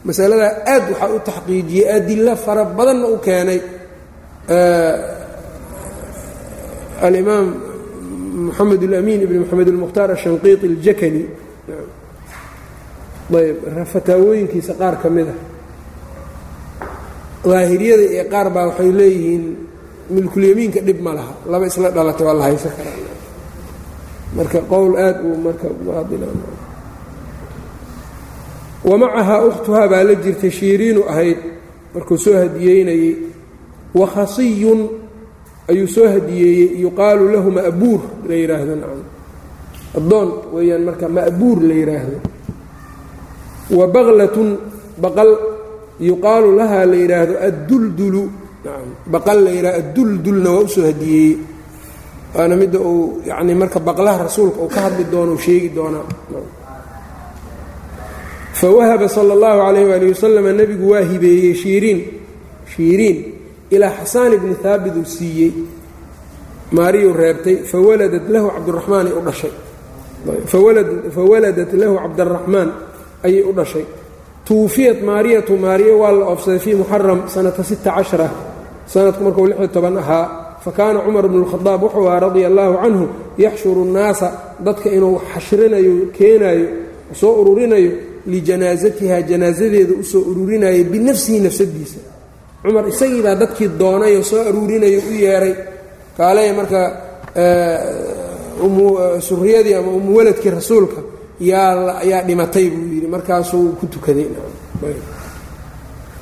[0.04, 3.60] masaladaa aad waxaa u taxqiijiyey adilo fara badanna u keenay
[7.06, 7.46] alimaam
[8.46, 11.22] moxamed اlamiin ibn moxamed اlmukhtaar ashanqiiطi اljakani
[13.40, 13.56] ayb
[13.92, 15.34] fataawooyinkiisa qaar ka mid a
[17.50, 19.44] daahiriyada iyo qaar baa waxay leeyihiin
[20.09, 21.33] milkulyamiinka dhib ma laha.
[21.49, 23.15] Laba isla dhalatay waa la haysan karaa.
[24.35, 25.67] Marka qowl aad uu marka
[28.85, 31.37] wamacahaa ukhtuhaa baa la jirtay shiiriinu ahayd.
[31.93, 33.15] Markuu soo hadiyeynayey
[33.95, 34.89] wakhasiyun
[35.69, 36.81] ayuu soo hadiyeeyey.
[36.81, 39.01] Yuqaalu lahu ma'buur la yidhaahdo nacam.
[39.97, 42.17] Addoon weeyaan marka ma'buur la yidhaahdo
[43.77, 44.57] wa baqlatun
[45.01, 45.31] baqal.
[45.99, 48.23] Yuqaalu lahaa la yidhaahdo adduldulu
[49.13, 51.33] baqal la yidhahdo adduldulna waa u soo hadiyeeyey
[52.35, 56.05] waana midda uu yacni marka baqlaha rasuulka uu ka hadli doono u sheegi doonaa
[58.59, 61.99] fawahaba sala اllahu calayh waali wasalama nebigu waa hibeeyey shiiriin.
[62.73, 63.17] Shiiriin
[63.75, 65.51] ilaa xasaan ibni haabit uu siiyey.
[66.75, 69.53] Maariyuu reebtay fawaladat lahu cabduraxmaan ay u dhashay.
[71.15, 72.69] Fawaladat lahu cabdaraxmaan
[73.27, 73.85] ayay u dhashay.
[74.47, 78.27] Tuufiyat maariyatu maariya waa la oofsaday fii muxaram sanata sita cashara
[78.93, 80.25] sanadku markuu lix iyo toban ahaa
[80.65, 83.05] fakaana cumar bnu lkhadaab wuxuu ahaa radia allaahu canhu
[83.37, 84.27] yaxshuru nnaasa
[84.65, 86.67] dadka inuu xashrinayo keenaayo
[87.19, 87.91] soo ururinayo
[88.31, 91.99] lijanaasatiha janaasadeeda u soo ururinayay binafsihi nafsadiisa.
[92.63, 95.53] Cumar isagii baa dadkii doonayoo soo aruurinayo u yeeray.
[96.17, 96.79] Kaaley marka
[99.27, 100.99] suriyadii ama umuwaladkii rasuulka
[101.39, 104.27] yaa dhimatay buu yidhi markaasuu ku tukaday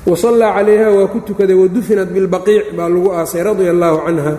[0.06, 4.34] wasallaa calayha waa ku tukaday wadufinat bilbaqiic baa lagu aasay radia allaahu canha.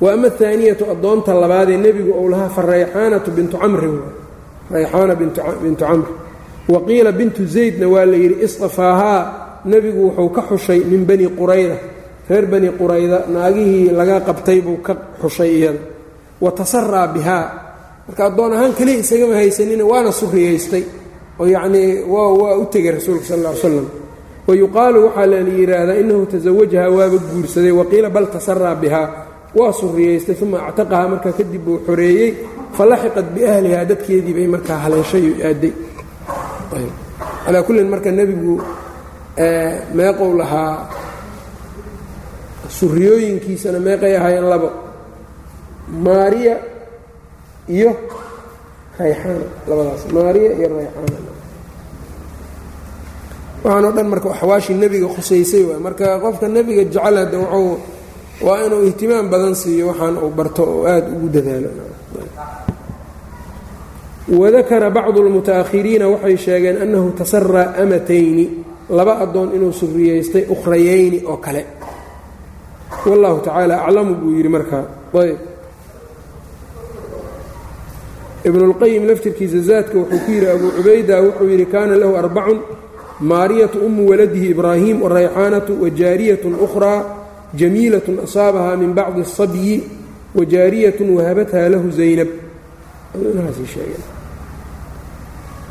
[0.00, 3.96] Wa ama ahaaniyatu addoonta labaadee nebigu ou lahaa fa rayxaanatu bintu camrin
[4.72, 5.40] rayxaana bintu
[5.84, 6.08] camr.
[6.68, 9.20] Wa qiila bintu zaydna waa la yidhi istafaahaa.
[9.64, 11.76] Nebigu wuxuu ka xushay min bani qurayda.
[12.28, 15.78] Reer bani qurayda naagihii laga qabtay buu ka xushay iyada.
[16.40, 17.46] Wa tasaraa bihaa.
[18.08, 20.84] Marka addoon ahaan keliya isagama haysanina waana suriyaystay
[21.38, 23.86] oo yacnii waa u tegay rasuulka sal ll ly slam
[24.46, 29.08] wa yuqaalu waxaa la yidhaahdaa innahu tasawajahaa waaba guursaday waqiila bal tasaraa bihaa
[29.58, 32.30] waa suriyaystay uma actaqahaa markaa kadib buu xoreeyey
[32.76, 35.72] falaxiqat biahlihaa dadkeedii bay markaa haleeshay oo aaday
[37.44, 38.54] calaa kullin marka nebigu
[39.98, 40.74] meeqow lahaa
[42.78, 44.68] suriyooyinkiisana meeqay ahaayeen labo
[46.04, 46.54] maariya
[47.76, 47.90] iyo
[48.98, 51.18] rayxaana labadaas maariya iyo rayxaana
[53.64, 55.80] waxaan oo dhan marka axwaashii nebiga khusaysay waay.
[55.86, 57.78] Marka qofka nebiga jecel hadda wuxuu
[58.46, 61.70] waa inuu ihtimaam badan siiyo waxaan uu barto oo aada ugu dadaalo.
[64.40, 68.44] Wadakara bacdu اlmuta'ahiriina waxay sheegeen annahu tasaraa amatayni
[68.96, 71.62] laba addoon inuu suriyaystay ukhrayayni oo kale.
[73.06, 74.84] Wallahu tacaala aclamu buu yidhi markaa
[75.22, 75.38] ayb.
[78.48, 82.58] Ibnulqayim laftirkiisa zaadka wuxuu ku yidhi abuu cubayda wuxuu yidhi kaana lahu arbacun
[83.22, 87.04] maariyatu umu waladihi ibraahim warayxaanatu wajaariyatun ukhraa
[87.54, 89.82] jamiilatun asaabahaa min bacdi asabyi
[90.34, 92.28] wajaariyatun wahabathaa lahu zaynab.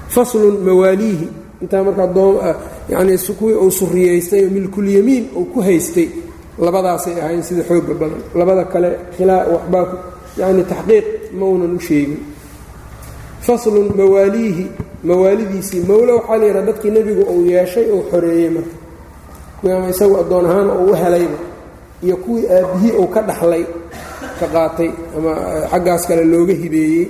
[0.09, 1.27] Faslun mawaaliihi
[1.61, 2.55] intaa markaa ah,
[2.89, 6.09] yani kuwii uu suriyaystay oo milkulyamiin uu ku haystay
[6.59, 8.21] labadaasay ahayn sida xooga badan.
[8.35, 9.85] Labada kale khilaa waxbaa
[10.37, 12.30] yani taxqiiq ma uunan u sheegin
[13.41, 14.71] faslun mawaaliihi
[15.03, 18.75] mawaalidiisii mawlo waxaa la yidhaha dadkii nebigu uu yeeshay uu xoreeyey marka.
[19.77, 21.37] Ama isagu addoon ahaan uu u helayba
[22.03, 23.65] iyo kuwii aabbihii uu ka dhaxlay
[24.39, 25.35] ka qaatay ama
[25.71, 27.07] xaggaas kale looga hibeeyey.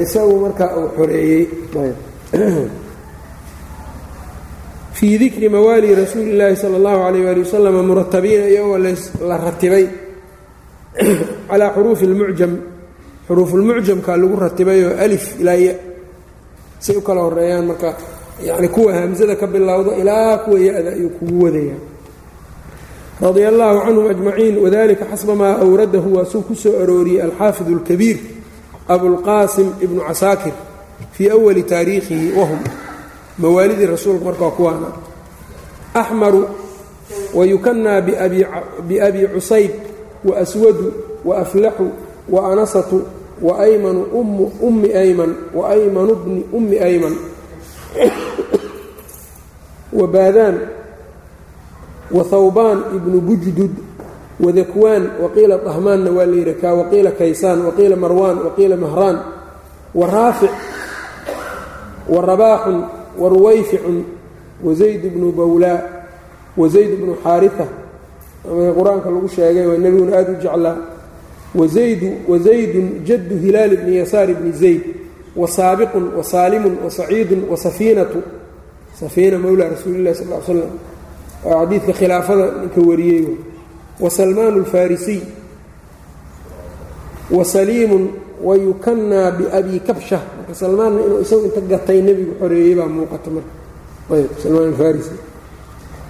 [0.00, 1.48] Isagu markaa uu xoreeyey.
[4.94, 8.78] Fii dikri mawaali rasuuli illaahi sala allahu calayh waali wasalama muratabiina iyagoo
[9.28, 9.86] la ratibay
[11.50, 12.73] calaa xuruufi اlmucjam
[13.28, 15.74] xuruufulmucjamka lagu ratibayoo alif ilaa ya
[16.78, 17.96] say u kala horeeyaan marka
[18.44, 21.74] yacni kuwa hamsada ka bilowda ilaa kuwa ya-da ayuu kugu wadaya
[23.20, 28.18] radia allaahu canhum ajmaciin wadalika xasba maa awradahu waa ku soo arooriyey alxaafid اlkabiir
[28.88, 30.52] abulqaasim ibnu casaakir
[31.12, 32.58] fii awali taariikhihi wahum
[33.38, 34.86] mawaalidii rasuulka markaa kuwaana
[35.94, 36.48] axmaru
[37.34, 38.00] wayukanaa
[38.88, 39.70] biabi cusayb
[40.24, 40.92] waaswadu
[41.24, 41.88] waaflaxu
[42.28, 43.02] waanasatu
[43.42, 44.02] waaymanu
[44.60, 47.16] ummi ayman waaymanu bni ummi ayman.
[49.98, 50.58] Wabaadaan
[52.10, 53.70] wahawbaan ibnu bujdud
[54.40, 59.18] wadakwaan waqiila dahmaanna waa la yidhi kaa waqiila kaysaan waqiila marwaan waqiila mahraan
[59.94, 60.50] waraafic
[62.08, 62.84] warabaaxun
[63.18, 64.04] waruwayficun
[64.64, 65.78] wazayd bnu bawlaa
[66.56, 67.66] wazayd bnu xaarita
[68.44, 70.76] qur'aanka lagu sheegay waa nebiguna aada u jeclaa
[71.54, 74.82] wazaydun jaddu hilaal bni yasaar bni zayd
[75.36, 78.22] wasaabiqun wasaalimun wasaciidun wasafiinatu
[79.00, 80.70] safiina mowlaa rasuulillahi sal slam
[81.44, 83.26] waa xadiidka khilaafada ninka wariyey
[84.00, 85.20] wasalmaan alfarisiy
[87.30, 88.08] wasaliimun
[88.44, 90.20] wayukanaa biabi kabsha.
[90.36, 93.52] Marka salmaanna inuu isagu inta gatay nebigu xoreeyey baa muuqata marka.
[94.14, 95.14] Ayb salmaan alfarisi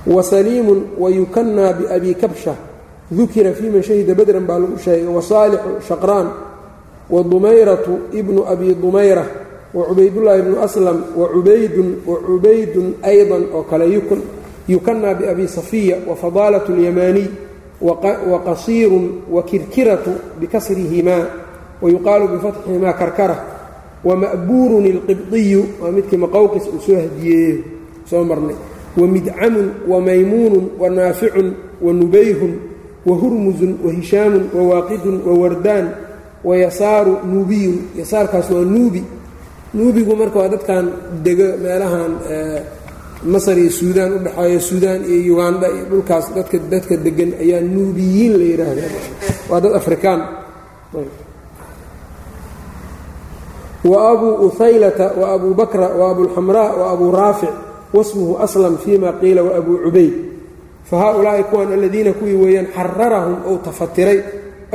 [0.06, 2.54] wasaliimun wayukanaa biabi kabsha
[3.10, 6.28] dukira fii man shahida badran baa lagu sheegay wasaalixu shaqraan
[7.10, 9.24] wadumayratu ibnu abi dumayra
[9.74, 13.84] wacubaydullaahi bnu aslam wacubaydun wacubaydun aydan oo kale
[14.68, 17.26] yukanaa biabi safiya wafadaalat اlyamaaniy
[18.32, 21.26] waqasiirun wakirkiratu bikasrihimaa
[21.82, 23.36] wayuqaalu bifatxihimaa karkara
[24.04, 27.58] wama'buurun اlqibdiyu waa midkii maqowqis uu soo hadiyeeyo
[28.10, 28.56] soo marnay
[28.96, 32.73] wamidcamun wamaymuunun wanaaficun wanubayhun
[33.08, 35.86] wahurmusun wahishaamun wawaaqidun wawardaan
[36.44, 37.78] wayasaaru nuubiyun.
[38.00, 39.02] Yasaarkaas waa nuubi.
[39.74, 40.84] Nuubigu marka waa dadkan
[41.24, 42.12] dego meelahan
[43.24, 48.32] masar iyo suudaan u dhexeeya suudaan iyo uganda iyo dhulkaas dadka dadka degan ayaa nuubiyiin
[48.38, 48.90] la yidhaahdaa
[49.50, 50.20] waa dad afrikaan.
[53.84, 57.52] Wa abuu uhaylata wa abuu bakra wa abulxamraa wa abuu raafic
[57.92, 60.12] wasmuhu aslam fima qiila wa abuu cubayd
[60.89, 64.19] fa haaulaa'i kuwan aladiina kuwii weeyaan xararahum ou tafatiray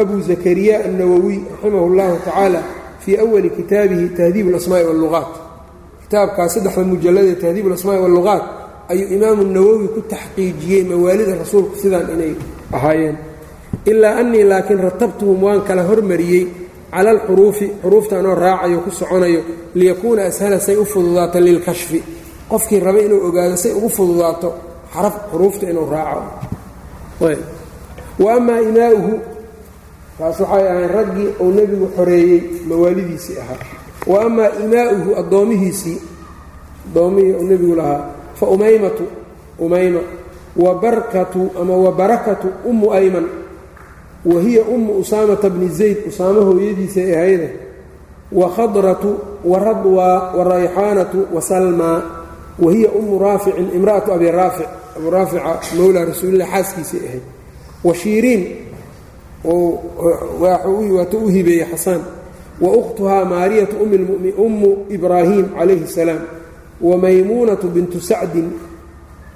[0.01, 2.61] abuu zakariya annawowiy raximah اllahu tacaala
[3.05, 5.31] fii awali kitaabihi tahdiib اlasmaa'i wاlluqaat
[6.03, 8.43] kitaabkaas saddexda mujalladee tahdiib alasmaa'i wاlluqaat
[8.93, 12.33] ayuu imaamu nawowi ku taxqiijiyey mawaalida rasuulku sidaan inay
[12.77, 13.17] ahaayeen
[13.91, 16.45] ilaa annii laakiin ratabtuhum waan kala hormariyey
[16.95, 19.41] cala alxuruufi xuruufta anoo raacayo ku soconayo
[19.79, 22.01] liyakuuna ashala say u fududaato lilkashfi
[22.51, 24.49] qofkii raba inuu ogaado say ugu fududaato
[24.94, 26.22] xaraf xuruufta inuu raaco.
[28.20, 29.14] Wa amaa imaa'uhu
[30.20, 33.60] taas waxay ahayn raggii uu nebigu xoreeyey mawaalidiisii ahaa.
[34.08, 35.98] Wa amaa imaa'uhu addoomihiisii
[36.90, 38.06] addoommihii uu nebigu lahaa
[38.40, 39.04] fa umaymatu
[39.60, 40.00] umayma
[40.56, 43.28] wa barkatu ama wa barakatu ummu ayman
[44.26, 47.50] wa hiya ummu usaamata bni zayd usaamo hooyadiisay ahayde
[48.32, 52.02] wa khadratu wa radwa wa rayxaanatu wa salmaa
[52.60, 54.68] wa hiya ummu raaficin imra'atu abi raafic
[54.99, 57.23] abu raafica mowlaa rasuulilah xaaskiisay ahayd
[57.85, 58.43] wa shiiriin
[60.41, 62.01] waata u hibeeyey xasaan
[62.61, 63.77] wa ukhtuhaa maariyatu
[64.39, 66.21] ummu ibraahim calayhi salaam
[66.81, 68.51] wa maymuunatu bintu sacdin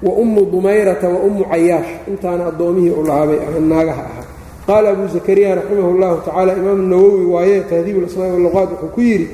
[0.03, 4.25] wa ummu dumayrata wa ummu cayaash intaana addoomihii u lahaabay ahaan naagaha ahaa
[4.67, 9.27] qaala abu zakariya raximah اllahu tacala imaamu nawowi waaye tahdiib اlasmaaءi wاlluqaat wuxuu ku yidhi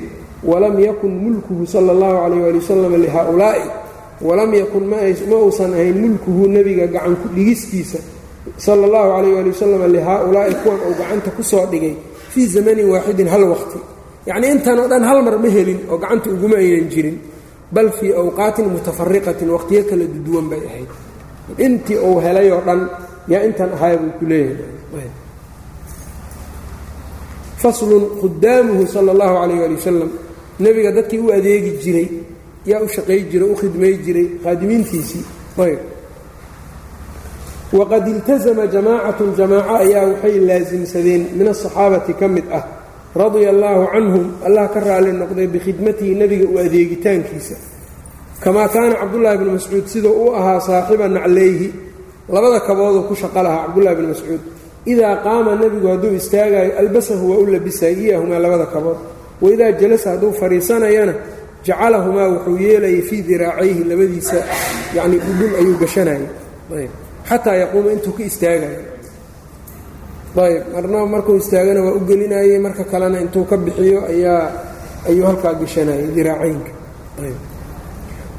[0.44, 3.79] walam yakun mulkuhu sala اllahu calayh ali wasalam lihaa'ulaa'i
[4.27, 4.97] walam yakun ma
[5.43, 7.99] uusan ahayn mulkuhu nebiga gacan ku dhigistiisa
[8.57, 11.93] sala اllahu calayh ali wasalam lihaa'ulaa'i kuwan uu gacanta ku soo dhigay
[12.33, 13.79] fii zamanin waaxidin hal waqti.
[14.29, 17.17] Yacnii intanoo dhan hal mar ma helin oo gacanta uguma aynan jirin
[17.75, 20.89] bal fii awqaatin mutafariqatin waqtiyo kala duduwan bay ahayd.
[21.65, 22.81] Intii uu helay oo dhan
[23.31, 25.09] yaa intan ahaay buu ku leeyahay.
[27.61, 30.09] Faslun khudaamuhu sala اllahu calayh ali wasalam
[30.63, 32.07] nebiga dadkii u adeegi jiray
[32.65, 35.25] yaa u shaqay jiray u khidmay jiray khaadimiintiisii
[35.65, 35.79] ayb.
[37.73, 42.63] Waqad iltasama jamaacatun jamaaco ayaa waxay laasimsadeen min asaxaabati ka mid ah
[43.15, 47.55] radia allaahu canhum allah ka raali noqday bikhidmatihi nebiga u adeegitaankiisa.
[48.43, 51.73] Kamaa kaana cabdullaahi bni mascuud siduu u ahaa saaxiba naclayhi
[52.29, 54.41] labada kabooduu ku shaqo lahaa cabdullahi bni mascuud.
[54.85, 58.97] Idaa qaama nebigu hadduu istaagaayo albasahu waa u labisay iyahumaa labada kabood.
[59.41, 61.13] Waidaa jalasa hadduu fadhiisanayana
[61.65, 64.37] jacalahumaa wuxuu yeelayay fii diraacayhi labadiisa
[64.95, 66.25] yacni dhudhul ayuu gashanayay.
[67.29, 68.81] Xataa yaquuma intuu ka istaagayo
[70.45, 70.63] ayb.
[70.73, 74.43] Marna markuu istaagana waa u gelinayey marka kalena intuu ka bixiyo ayaa
[75.09, 76.71] ayuu halkaa gashanayay diraacaynka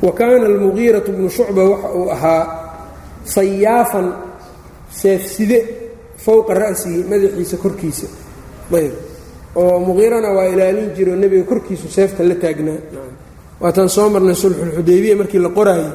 [0.02, 2.42] wa kaana almugiiratu bnu shucba waxa uu ahaa
[3.34, 4.06] sayaafan
[5.00, 5.58] seefside
[6.24, 8.06] fowqa ra'sihi madaxiisa korkiisa.
[8.78, 8.92] Ayb
[9.56, 12.80] oo muqiirana waa ilaalin jiro nebiga korkiisu seefta la taagnaa.
[13.60, 15.90] Waataan soo marnay sulxulxudaybiya markii la qoraayey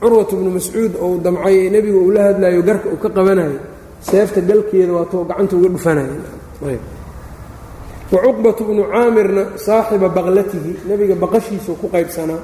[0.00, 3.58] curwatu bnu mascuud ou damcay nebigu uu la hadlayo garka uu ka qabanayo
[4.00, 6.14] seefta galkeeda waatuu gacanta uga dhufanaya
[8.12, 12.42] wa cuqbatu bnu caamirna saaxiba baqlatihi nebiga baqashiisuu ku qaybsanaa.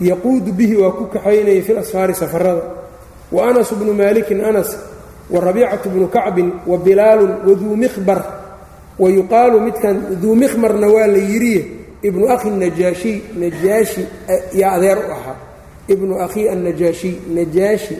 [0.00, 2.62] Yaquudu bihi waa ku kaxaynayay fil asfaari safarada.
[3.32, 4.76] Wa anas bnu maalikin anas
[5.30, 8.20] wa rabiicatu bnu kacbin wa bilaalun waduu mikhbar
[8.98, 11.60] wa yuqaalu midkan duu mikhmarna waa la yidhiye
[12.08, 14.02] ibnu akhi najaashiy najaashi
[14.60, 15.36] yaa adeer u ahaa
[15.92, 17.96] ibnu akhii annajaashiy najaashi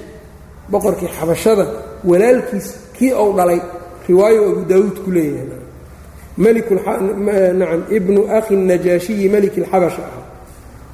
[0.73, 1.67] boqorkii xabashada
[2.11, 2.69] walaalkiis
[2.99, 3.61] kii ou dhalay
[4.09, 5.49] riwaayo abu daawuud ku leeyahay
[7.61, 10.27] nacam ibnu akhi najaashiyi meliki اlxabasha ahaa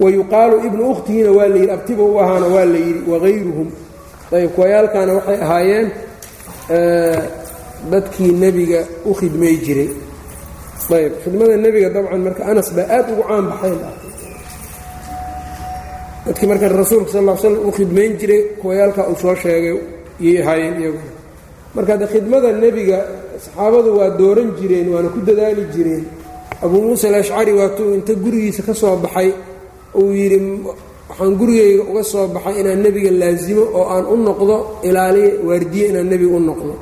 [0.03, 3.69] wa yuqaalu ibnu ukhtihina waa la yidhi abtiba u ahaana waa la yidhi wagayruhum
[4.37, 5.89] ayb kuwayaalkaana waxay ahaayeen
[7.93, 9.91] dadkii nebiga u khidmay jiray.
[10.97, 13.79] Ayb khidmada nebiga dabcan marka anas baa aad ugu caan baxayn
[16.27, 19.77] dadkii marka rasuulka sal l slam u khidmayn jiray kuwayaalkaa uu soo sheegay
[20.27, 21.11] yay ahaayeen iyaguna
[21.77, 22.99] marka de khidmada nebiga
[23.45, 26.05] saxaabadu waa dooran jireen waana ku dadaali jireen.
[26.65, 29.29] Abuu muusa alashcari waatuu inta gurigiisa ka soo baxay
[30.01, 30.39] uu yidhi
[31.09, 34.57] waxaan gurigayga uga soo baxay inaan nebiga laasimo oo aan u noqdo
[34.89, 36.75] ilaaliye waardiye inaan nebiga u noqdo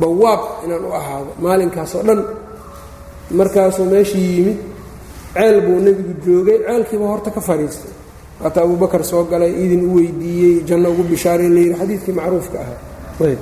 [0.00, 2.20] bawaab inaan u ahaado maalinkaas oo dhan.
[3.38, 4.58] Markaasuu meeshii yimid
[5.34, 7.92] ceel buu nebigu joogay ceelkiiba horta ka fadhiistay.
[8.42, 13.36] Waata abubakar soo galay idin u weydiiyey janno ugu bishaaray layidhi xadiidkii macruufka ahaa.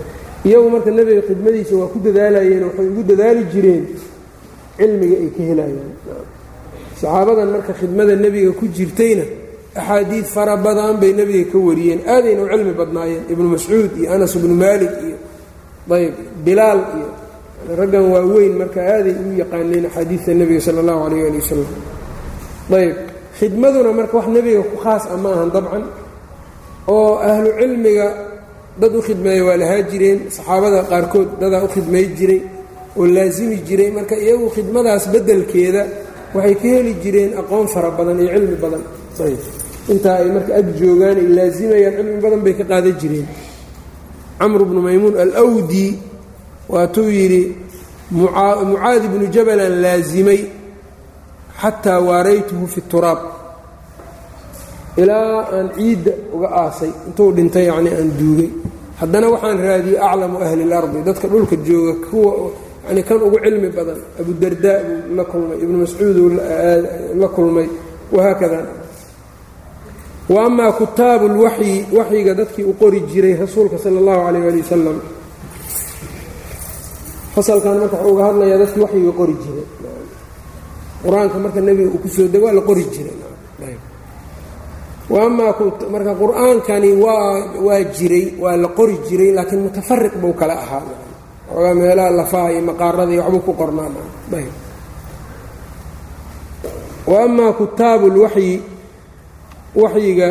[0.45, 3.85] Iyagu marka nebiga khidmadiisa waa ku dadaalayeen waxay ugu dadaali jireen
[4.79, 5.91] cilmiga ay ka helayaan
[7.01, 9.25] saxaabadan marka khidmada nebiga ku jirtayna
[9.81, 12.01] axaadiid fara badan bay nebiga ka wariyeen.
[12.13, 15.17] Aadayna u cilmi badnaayeen ibnu mascuud iyo anas ibnu maalik iyo
[15.97, 16.15] ayb
[16.47, 17.09] bilaal iyo
[17.81, 21.69] raggan waa weyn marka aaday u yaqaaneen axaadiidta nebiga sala allahu calayh ali wasalam
[22.81, 22.95] ayb
[23.39, 25.85] khidmaduna marka wax nebiga ku khaas a ma ahan dabcan.
[26.95, 28.07] Oo ahlu cilmiga
[28.81, 32.41] dad u khidmeeya waa lahaa jireen saxaabada qaarkood dadaa u khidmay jiray
[32.99, 33.89] oo laasimi jiray.
[33.99, 35.83] Marka iyagu khidmadaas beddelkeeda
[36.35, 38.83] waxay ka heli jireen aqoon fara badan iyo cilmi badan.
[39.27, 39.41] Ayb
[39.93, 43.27] intaa ay marka ag joogaan ay laasimayaan cilmi badan bay ka qaadan jireen
[44.41, 45.87] camr bnu maymuun alwdi
[46.73, 47.43] waatuu yidhi
[48.13, 50.41] mucaadi bnu jabalan laasimay
[51.61, 53.21] xataa waaraytuhu fi turaab.
[54.97, 58.51] Ilaa aan ciidda uga aasay intuu dhintay yacnii aan duugay.
[59.01, 62.33] Haddana waxaan raadiyey aclamu ahli اlardi dadka dhulka jooga kuwa
[62.89, 66.29] yani kan ugu cilmi badan abudardaa buu la kulmay ibnu mascuuduu
[67.21, 67.67] la kulmay
[68.15, 68.59] wahaakada
[70.33, 74.99] wa amaa kutaabu اlwaxyi waxyiga dadkii u qori jiray rasuulka sala اllahu calayh ali wasalam
[77.35, 79.67] fasalkan marka wuxuu uga hadlayaa dadkii waxyiga qori jiray.
[81.05, 83.17] Qur'aanka marka nebiga uu ku soo deg waa la qori jiray.
[85.11, 85.53] Amaa
[85.95, 90.83] marka qur'aankani waa waa jiray waa la qori jiray laakiin mutafariq buu kala ahaa.
[91.51, 93.91] Xoogaa meelaha lafaha iyo maqaarada iyo waxbuu ku qornaa
[97.11, 98.63] wa amaa kutaabu lwaxyi
[99.75, 100.29] waxyiga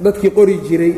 [0.00, 0.94] dadkii qori jiray.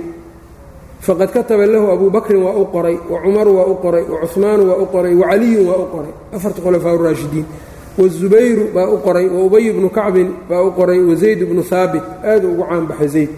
[1.00, 4.62] Faqad kataba lahu abu bakrin waa u qoray wa cumaru waa u qoray wa cuhmaanu
[4.70, 6.12] waa u qoray wa caliyun waa u qoray.
[6.32, 7.44] Afarta khulafaa raashidiin
[7.98, 12.02] wazubayru baa u qoray wa ubay bnu kacbin baa u qoray wa zayd bnu haabit
[12.24, 13.30] aaduu ugu caanbaxay zayd.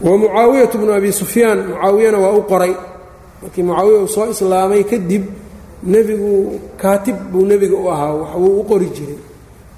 [0.00, 2.72] Wa mucaawiyatu bnu abi sufyaan mucaawiyana waa u qoray.
[3.42, 5.24] Markii mucaawiya uu soo islaamay kadib
[5.82, 9.18] nebigu kaatib buu nebiga u ahaa waxbuu u qori jiray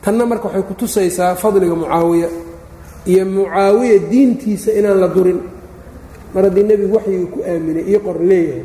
[0.04, 2.28] tanna marka waxay ku tusaysaa fadliga mucaawiya
[3.10, 5.40] iyo mucaawiya diintiisa inaan la durin.
[6.34, 8.64] Mar haddii nebigu waxyiga ku aaminay iyo qor leeyahay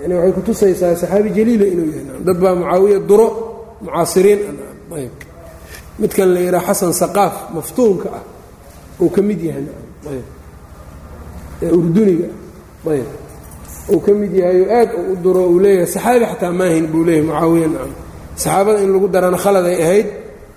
[0.00, 3.26] yani waxay ku tusaysaa saxaabi jaliila inuu yahay dad baa mucaawiya duro
[3.84, 4.40] mucaasiriin
[4.98, 5.12] ayb
[6.00, 8.24] midkan la yidhaha xasan saqaaf maftuunka ah
[9.02, 9.64] uu ka mid yahay
[10.12, 10.26] ayb
[11.64, 12.28] ee urduniga
[12.94, 13.08] ayb
[13.92, 17.24] uu ka mid yahay oo aad u duro uu leeyahay saxaabi xataa maahayn buu leeyahay
[17.28, 17.92] mucaawiya nacam.
[18.42, 20.06] Saxaabada in lagu darana khalad ay ahayd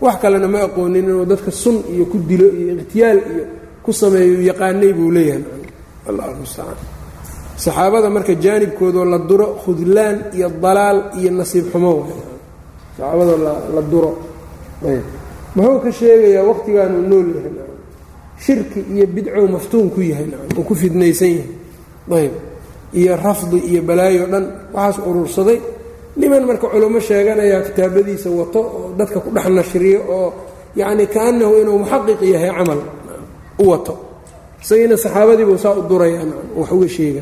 [0.01, 3.43] wax kalena ma aqoonin inuu dadka sun iyo ku dilo iyo ikhtiyaal iyo
[3.83, 5.43] ku sameeyo yaqaanay buu leeyahay.
[6.09, 6.77] Allah mustacaan
[7.63, 11.91] saxaabada marka jaanibkoodoo la duro khudlaan iyo dalaal iyo nasiib xumo
[12.97, 13.33] saxaabada
[13.75, 14.11] la duro.
[14.87, 15.03] Ayb.
[15.55, 17.53] Muxuu ka sheegayaa waqtigaanuu nool yahay?
[18.43, 20.27] Shirki iyo bidcow maftuun ku yahay
[20.57, 21.51] uu ku fidnaysan yahay.
[22.23, 22.33] Ayb.
[22.99, 25.59] Iyo rafdi iyo balaayo dhan waxaas urursaday
[26.17, 30.33] niman marka culummo sheeganaya kitaabadiisa wato oo dadka ku dhex nashriyo oo
[30.75, 32.79] yacni kaanahu inuu muxaqiq yahay camal
[33.59, 33.93] u wato.
[34.63, 36.21] Isagiina saxaabadiibuu saa u duraya
[36.59, 37.21] wax uga sheega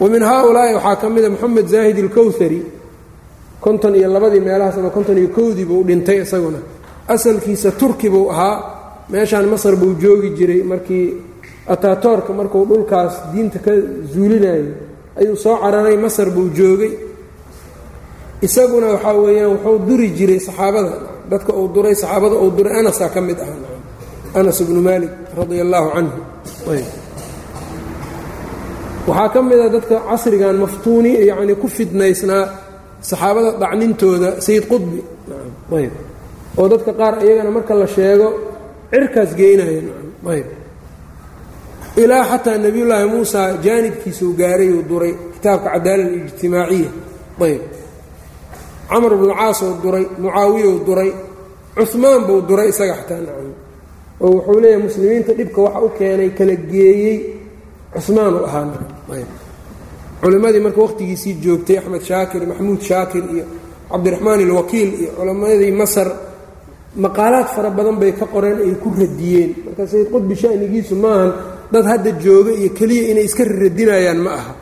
[0.00, 2.60] wa min haaulaa'i waxaa ka mida moxamed zaahid ilkowhari
[3.60, 6.58] konton iyo labadii meelahaas ama konton iyo kowdii buu dhintay isaguna.
[7.08, 8.56] Asalkiisa turki buu ahaa
[9.10, 11.06] meeshaan masar buu joogi jiray markii
[11.68, 13.72] ataatoorka markuu dhulkaas diinta ka
[14.12, 14.64] zuulinayay
[15.20, 16.92] ayuu soo cararay masar buu joogay
[18.46, 20.92] isaguna waxaa weeyaan wuxuu duri jiray saxaabada.
[21.30, 23.48] Dadka uu duray saxaabada uu duray anasaa ka mid ah.
[24.38, 26.18] Anas bnu maalik radia allaahu canhu
[29.08, 32.44] waxaa ka mid a dadka casrigan maftuuni yacni ku fidnaysnaa
[33.10, 35.00] saxaabada dhacnintooda sayid qudbi
[36.60, 38.28] oo dadka qaar iyagana marka la sheego
[38.90, 39.82] cirkaas geynaya
[42.02, 46.90] ilaa xataa nebiyullaahi muusa jaanibkiisuu gaaray uu duray kitaabka cadaala alijtimaaciya.
[47.46, 47.60] Ayb
[48.90, 51.10] camar bnu caasuu duray mucaawiyuu duray
[51.90, 53.48] cumaan buu duray isaga xataa nacam
[54.24, 57.16] oo wuxuu leeyahay muslimiinta dhibka waxa u keenay kala geeyey
[58.06, 58.64] cumaan u ahaa
[60.20, 63.44] culimmadii marka wakhtigiisii joogtay axmed shaakir maxamuud shaakir iyo
[63.90, 66.08] cabdiraxmaan ilwakiil iyo culimmadii masar
[67.04, 69.50] maqaalaad fara badan bay ka qoreen ay ku radiyeen.
[69.66, 71.30] Marka sayid qudbi shanigiisu maahan
[71.72, 74.52] dad hadda jooga iyo keliya inay iska radinayaan ma aha.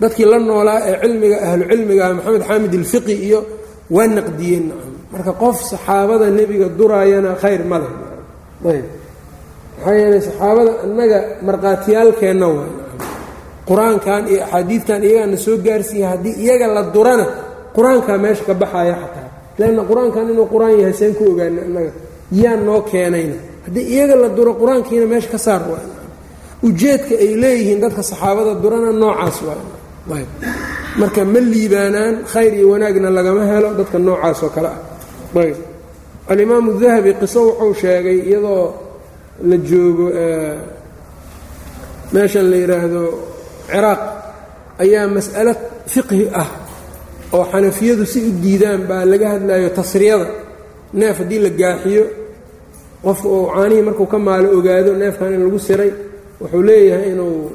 [0.00, 3.40] Dadkii la noolaa ee cilmiga ahlu cilmiga ah maxamed xaamid ilfiqi iyo
[3.94, 4.66] waa naqdiyeen.
[5.12, 7.92] Marka qof saxaabada nebiga duraayana khayr ma leh.
[8.72, 8.86] Ayb.
[9.78, 11.18] Maxaa yeelay saxaabada annaga
[11.48, 12.68] markhaatiyaalkeenna waa
[13.68, 17.26] qur'aankan iyo axaadiidtan iyagaana soo gaarsiiya haddii iyaga la durana
[17.76, 19.28] qur'aankaa meesha ka baxaya xataa.
[19.58, 21.92] Leanna qur'aankan inuu qur'aan yahay seen ku ogaana annaga.
[22.42, 23.36] Yaa noo keenayna.
[23.66, 25.84] Haddii iyaga la duro qur'aankiina meesha ka saar waa
[26.68, 29.60] ujeedka ay leeyihiin dadka saxaabada durana noocaas waa
[31.00, 34.78] marka ma liibaanaan khayr iyo wanaagna lagama helo dadka noocaas oo kale ah.
[35.40, 35.56] Ayb
[36.28, 38.64] alimaamu dahabi qiso wuxuu sheegay iyadoo
[39.48, 40.06] la joogo
[42.12, 43.02] meeshan la yidhaahdo
[43.70, 44.00] ciraaq
[44.82, 45.52] ayaa mas'alo
[45.86, 46.50] fiqhi ah
[47.32, 50.26] oo xanafiyadu si u diidaan baa laga hadlayo tasriyada.
[50.92, 52.04] Neef haddii la gaaxiyo
[53.04, 55.92] qofka uu caanihii markuu ka maalo ogaado neefkan in lagu siray
[56.40, 57.50] wuxuu leeyahay inuu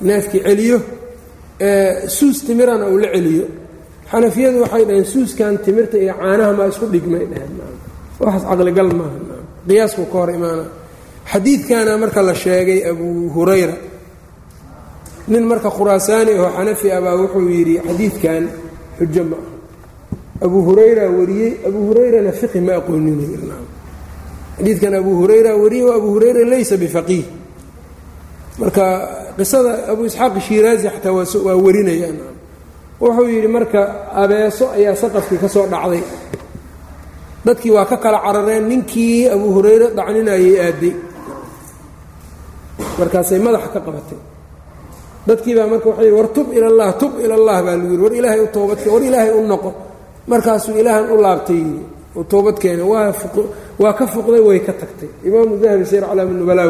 [0.00, 0.78] neefkii celiyo
[2.16, 3.46] suus timirana uu la celiyo.
[4.10, 7.52] Xanafiyadu waxay dhaheen suuskan timirta iyo caanaha maa isku dhigmay dheheen
[8.20, 9.16] waxaas caqligal maaha
[9.68, 10.64] qiyaasku ka hor imaana
[11.32, 13.76] xadiidkana marka la sheegay abu hurayra
[15.32, 18.42] nin marka khuraasaani oo xanafi ah baa wuxuu yidhi xadiidkan
[18.98, 19.50] xujo ma aha.
[20.46, 23.18] Abu hurayra wariyey abu hurayrana fiqhi ma aqoonin
[24.58, 27.24] xadiidkan abu hurayra wariyey wa abu hurayra laysa bifaqiih.
[28.60, 28.84] Marka
[29.36, 31.12] qisada abu isxaaq shiiraazi xataa
[31.46, 32.18] waa warinayaan
[33.02, 33.80] wuxuu yidhi marka
[34.22, 36.02] abeeso ayaa saqafkii ka soo dhacday.
[37.46, 40.94] Dadkii waa ka kala carareen ninkii abu hurayre dhacninayay aaday
[42.98, 44.18] markaasay madaxa ka qabatay.
[45.28, 48.02] Dadkii baa marka waxay war tub ila allah tub ila allah baa lagu yidhi.
[48.04, 49.70] War ilaahay u toobadkeen war ilaahay u noqo.
[50.30, 51.82] Markaasuu ilaahan u laabtay yidhi
[52.16, 53.12] uu toobad keenay waa
[53.82, 55.08] waa ka fuqday way ka tagtay.
[55.26, 56.68] Imaamu dahabi sayr calaam nubalaa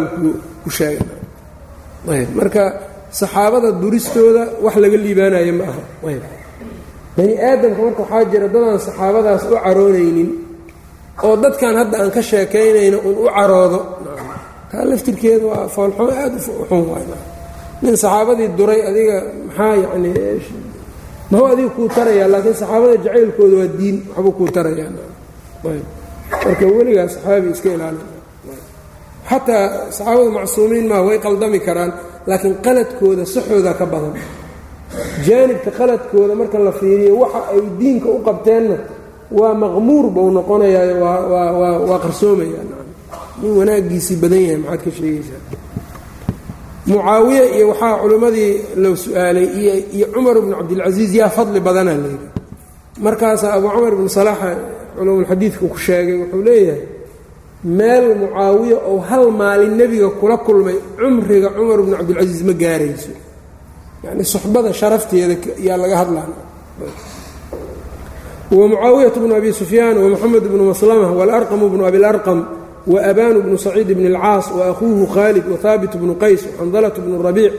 [0.64, 1.23] ku sheegay
[2.06, 2.64] marka
[3.20, 5.82] saxaabada duristooda wax laga liibaanayo ma aha.
[6.08, 6.22] Ayb.
[7.16, 10.30] Bani aadamka marka waxaa jira dadaan saxaabadaas u caroonaynin
[11.26, 13.80] oo dadkan hadda aan ka sheekaynayno uun u caroodo.
[14.70, 17.04] Taa laftirkeeda waa foolxumo aada u xun waay.
[17.82, 20.10] Nin saxaabadii duray adiga maxaa yacni
[21.30, 24.90] mahuu adiga kuu tarayaa laakiin saxaabada jacaylkooda waa diin waxbuu kuu tarayaa.
[25.70, 25.84] Ayb.
[26.44, 28.06] Marka weligaa saxaabi iska ilaalin
[29.30, 29.64] xataa
[29.96, 31.92] saxaabada macsuumiin maa way qaldami karaan
[32.28, 34.14] laakiin qaladkooda saxooda ka badan.
[35.26, 38.76] Jaanibka qaladkooda marka la fiiriyo waxa ay diinka u qabteenna
[39.38, 40.94] waa maqmuur buu noqonayaa
[41.32, 42.60] waa waa qarsoomaya
[43.42, 45.40] nin wanaagiisii badan yahay maxaad ka sheegaysaa?
[46.86, 48.52] Mucaawiye iyo waxaa culimmadii
[48.82, 49.46] loo su'aalay
[49.96, 52.28] iyo cumar bnu cabdilcasiis yaa fadli badana layidhi
[53.04, 54.50] markaasaa abu cumar ibnu salaaxa
[54.96, 56.80] culumulxadiidku ku sheegay wuxuu leeyahay
[57.77, 63.11] meel mucaawiye oo hal maalin nebiga kula kulmay cumriga cumar bnu cabdilcasiis ma gaarayso
[64.03, 65.35] yacni suxbada sharafteeda
[65.67, 66.27] yaa laga hadlaa
[68.51, 72.39] wa mucaawiyatu bnu abi sufyaan wa moxamed bnu maslama waalarqamu bnu abilarqam
[72.87, 77.51] وأbان بن سacيid بن الcاaص وأخوuه khالد وثاaبت بن qays وxنdلة بن الربيع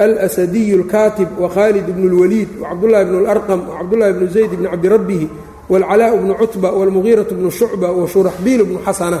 [0.00, 5.26] الأسدي الكاtب وkhالد بن الوليد وcبدالله بن الأرقم وcبدالله بن زيد بن cabdiربه
[5.70, 9.20] والcلاء بن cتبة والمغيرة بن شhuعبة وشhuرaxبيل بن xasنة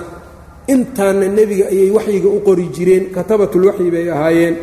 [0.67, 4.55] intaana nebiga ayay waxyiga u qori jireen katabatulwaxyi bay ahaayeen.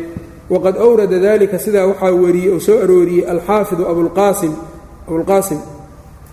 [0.49, 4.53] Waqad awrada dalika sidaa waxaa wariyey oo soo arooriyey alxaafidu abulqaasim
[5.07, 5.59] abulqaasim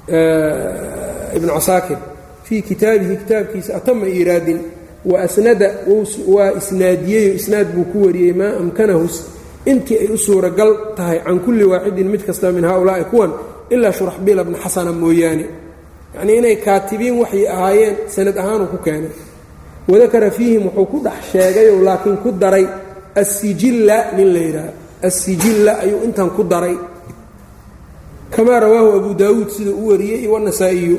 [0.09, 1.99] eh, ibnu casaakir
[2.43, 4.61] fii kitaabihi kitaabkiisa atama iraadin
[5.05, 5.75] wa asnada
[6.27, 9.09] waa isnaadiyeyo isnaad buu ku wariyey maa amkanahu
[9.67, 13.33] intii ay u suuragal tahay can kulli waaxidin mid kasta min haa ulaai kuwan
[13.71, 15.47] ilaa shuraxbiila bna xasana mooyaane.
[16.15, 19.28] Yacnii inay kaatibiin waxay ahaayeen sanad ahaanuu ku keenay
[19.88, 22.66] wadakara fiihim wuxuu ku dhex sheegayo laakiin ku daray
[23.16, 24.72] assijilla nin la yidhaaha
[25.08, 26.76] assijilla ayuu intan ku daray
[28.34, 30.98] kamaa rawaahu abu daawuud sida u wariyey wanasaa'iyu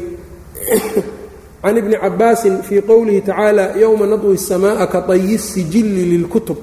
[1.65, 6.59] can ibni cabbaasin fii qowlihi tacaala yowma nadwi الsamaaءa ka طayi sijilli lilkutub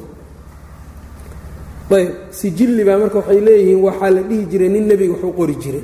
[1.92, 5.56] ayb sijilli baa marka waxay leeyihiin waxaa la dhihi jiray nin nebiga wax u qori
[5.64, 5.84] jiray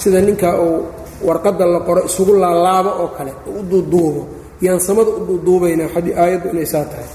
[0.00, 0.80] sida ninkaa uu
[1.28, 4.22] warqadda la qoro isugu laalaabo oo kale u duuduubo
[4.65, 5.89] yaan samada u duuduubaynaa
[6.23, 7.09] aayaddu inay saa tahay.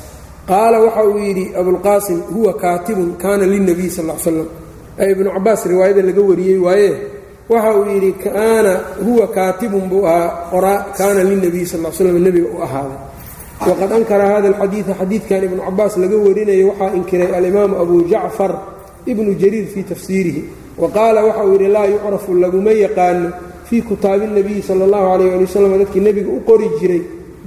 [0.50, 4.48] Qaala waxa uu yidhi abulqaasim huwa kaatibun kaana lilnabiy sal l slam
[5.02, 6.90] ee ibnu cabaas riwaayada laga wariyey waaye
[7.52, 8.72] waxa uu yidhi kaana
[9.06, 12.98] huwa kaatibun buu ahaa qoraa kaana lilnabiy sal slam nebiga u ahaaday.
[13.68, 18.52] Waqad ankara hada alxadiida xadiidkan ibnu cabaas laga warinayay waxaa inkiray alimaamu abu jacfar
[19.10, 20.42] ibnu jariir fii tafsiirihi.
[20.80, 23.28] Wa qaala waxa uu yidhi laa yucrafu laguma yaqaano
[23.68, 27.02] fii kitaabi nabiyi sala allahu calayh ali wasalam dadkii nebiga u qori jiray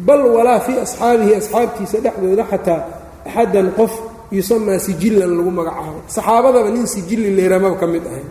[0.08, 2.82] bal walaa fii asxaabihi asxaabtiisa dhexdooda xataa
[3.28, 3.94] axadan qof
[4.38, 6.00] yusamaa sijillan lagu magacaabo.
[6.16, 8.26] Saxaabadaba nin sijilli layramaba ka mid ahay.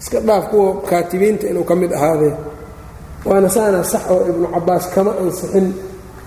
[0.00, 2.34] Iska dhaaf kuwa kaatibiinta inuu ka mid ahaadee.
[3.28, 5.66] Waana saana sax oo ibnu cabaas kama ansixin.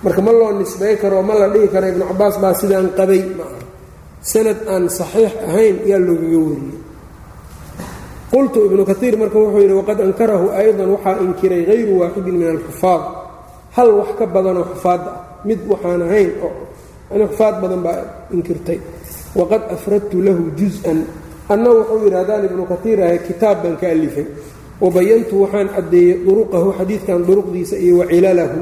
[0.02, 3.44] Marka ma loo nisbay karo ma la dhihi karo ibnu cabaas baa sidaan qabay ma
[3.50, 3.60] aha.
[4.30, 6.78] Sanad aan saxiix ahayn yaa loogaga wariyey.
[8.32, 13.02] Qultu ibnu kaiir marka wuxuu yidhi waqad ankarahu aydan waxaa inkiray hayru waaxidin min alxufaad
[13.80, 15.20] hal wax ka badanoo xufaadda ah.
[15.48, 17.98] Mid waxaan ahayn oo xufaad badan baa
[18.34, 18.78] inkirtay.
[19.34, 20.98] Waqad afradtu lahu juz-an.
[21.48, 24.26] Anna wuxuu yidhi ibnu kaiir ahay kitaab baan ka alifay.
[24.80, 28.58] Wabayantu waxaan caddeeyey duruqahu xadiidkan duruqdiisa iyo wacilalahu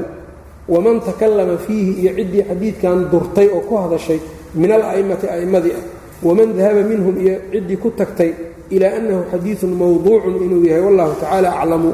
[0.67, 4.19] waman takallama fiihi iyo ciddii xadiidkan durtay oo ku hadashay
[4.55, 5.85] min ala'imati a'immadii ah.
[6.19, 8.31] Waman dahaba minhum iyo ciddii ku tagtay
[8.69, 11.89] ilaa annahu xadiidun mawduucun inuu yahay wallahu tacaala aclamu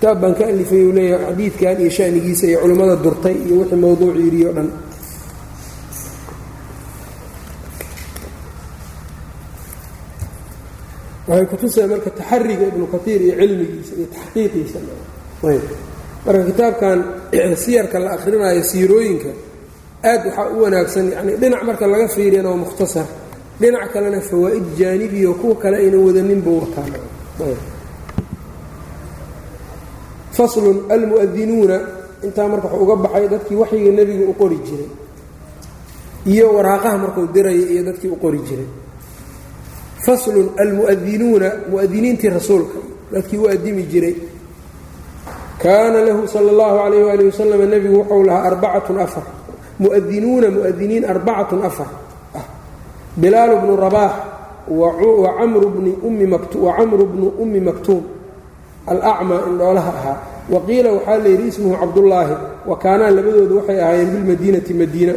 [0.00, 4.16] kitaab baan ka alifay uu leeyahay xadiidkan iyo shanigiisa iyo culimmada durtay iyo wixii mawduuc
[4.16, 4.68] yidhi o dhan.
[11.28, 14.78] Waxay kutusaya marka taxariga ibnu kaiir iyo cilmigiisa iyo taxqiiqiisa.
[16.24, 16.98] Marka kitaabkan
[17.62, 19.30] siyarka la akhrinayo siirooyinka
[20.00, 23.04] aad waxaa u wanaagsan yani dhinac marka laga fiiriyana waa mukhtasar.
[23.60, 26.88] Dhinac kalena fawaa'id jaanibiyo kuwa kale aynan wadaninba wataan
[30.36, 31.76] faslun almu'adinuuna
[32.26, 34.90] intaa marka waxuu uga baxay dadkii waxyiga nebiga u qori jiray
[36.26, 38.68] iyo waraaqaha markuu diraya iyo dadkii u qori jiray.
[40.04, 42.78] Faslun almu'adinuuna mu'adiniintii rasuulka
[43.12, 44.14] dadkii u adimi jiray.
[45.58, 49.24] Kaana lahu sala allahu calayh waali wasalam nebigu wuxuu lahaa arbacatun afar.
[49.80, 51.88] Mu'adinuuna mu'adiniin arbacatun afar.
[52.34, 52.44] Ah
[53.16, 54.12] bilaalu bnu rabaax
[54.68, 55.98] wa camru bnu
[57.40, 58.02] ummi maktuum
[58.92, 60.16] alacmaa indhoolaha ahaa.
[60.52, 62.34] Wa qiila waxaa layidhi ismuhu cabdullaahi.
[62.66, 65.14] Wa kaanaa labadoodu waxay ahaayeen bilmadiinati madiina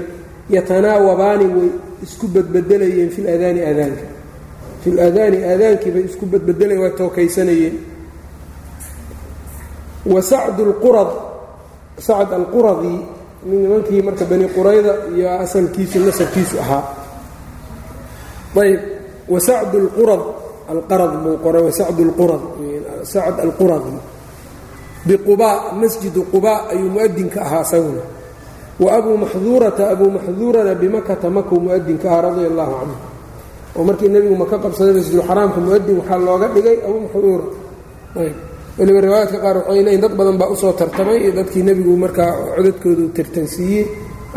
[0.49, 1.69] yatanaawabaani way
[2.05, 4.05] isku badbedelayeen fi ladaani aadaanka.
[4.81, 7.75] Fi ladaani aadaankii bay isku badbedelayeen way tookaysanayeen.
[10.13, 11.11] Wa sacdu lqurad
[12.07, 12.95] sacd alquradi
[13.45, 16.83] nimankii marka bani qurayda iyo asalkiisu nasabkiisu ahaa.
[18.61, 18.79] Ayb
[19.29, 20.21] wa sacdu lqurad
[20.73, 22.41] alqarad buu qoray wasacdu lqurad
[23.13, 23.93] sacd alquradi
[25.07, 28.03] biqubaa masjidu qubaa ayuu mu'adinka ahaa isaguna
[28.83, 32.95] wa abuu maxduurata abuu maxduurana bimakata makuu mu'adinka ahaa radia allahu canhu
[33.77, 37.45] oo markii nebigu maka qabsaday masjidulxaraamka mu'adin waxaa looga dhigay abuu maxduura
[38.77, 42.29] weliba riwaayaadka qaar waxay leeyiin dad badan baa u soo tartamay iyo dadkii nebigu markaa
[42.55, 43.83] codadkoodu tartansiiyey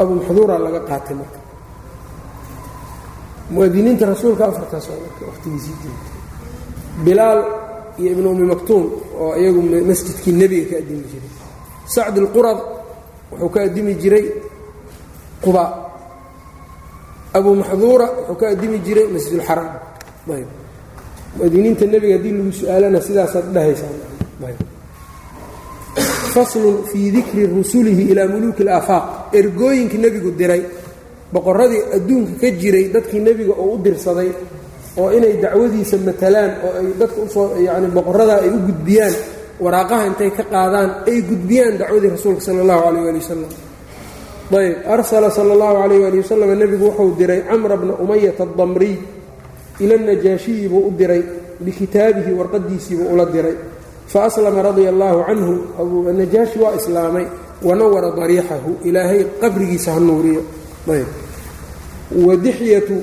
[0.01, 1.39] abuu maxduura laga qaatay marka
[3.55, 4.87] muadiniinta rasuulka afartaas
[5.29, 5.95] waqtigiisii
[7.07, 7.41] bilaal
[8.01, 8.85] iyo ibnu ummi maktuum
[9.23, 11.31] oo iyagu masjidkii nebiga ka addimi jiray.
[11.95, 12.59] Sacd alqurad
[13.31, 14.25] wuxuu ka addimi jiray
[15.45, 15.65] quba.
[17.37, 19.71] Abuu maxduura wuxuu ka addimi jiray masjidulxaraam
[20.37, 20.49] ayb.
[21.37, 23.93] Muadiniinta nebiga haddii lagu su'aalana sidaasaad dhahaysaa
[26.35, 29.05] faslun fii dikri rusulihi ilaa muluuki alaafaaq
[29.39, 30.63] ergooyinkii nebigu diray
[31.33, 34.29] boqorradii adduunka ka jiray dadkii nebiga oo u dirsaday
[35.01, 39.15] oo inay dacwadiisa matalaan oo ay dadka u soo yacni boqorradaa ay u gudbiyaan
[39.65, 43.51] waraaqaha intay ka qaadaan ay gudbiyaan dacwadii rasuulka sala allahu calayh waali wasalam
[44.57, 48.95] ayb arsala sala allahu calayh waali wasalam nebigu wuxuu diray camra bna umayata adamriy
[49.83, 51.23] ila najaashiyi buu u diray
[51.61, 53.57] bikitaabihi warqadiisiibuu ula diray.
[54.13, 55.53] Fa aslama radia allaahu canhu
[56.21, 57.27] najaashi waa islaamay
[57.65, 60.43] wanawara dariixahu ilaahay qabrigiisa ha nuuriyo.
[60.95, 61.09] Ayb
[62.27, 62.97] wadixyatu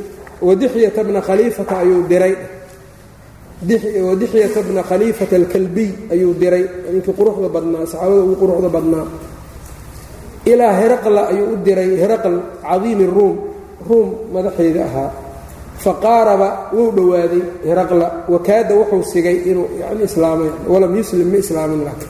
[0.48, 2.36] wadixyata bna khaliifata ayuu diray
[4.08, 6.64] wadixyata bna khaliifata alkalbiy ayuu diray
[6.94, 9.06] ninkii quruxda badnaa saxaabada ugu quruxda badnaa
[10.52, 13.36] ilaa heraqla ayuu u diray heraql cadiimi ruum
[13.88, 15.10] ruum madaxeeda ahaa
[15.84, 22.10] faqaaraba wuu dhowaaday heraqla wakaada wuxuu sigay inuu yani islaamay walam yuslim ma islaamin laakin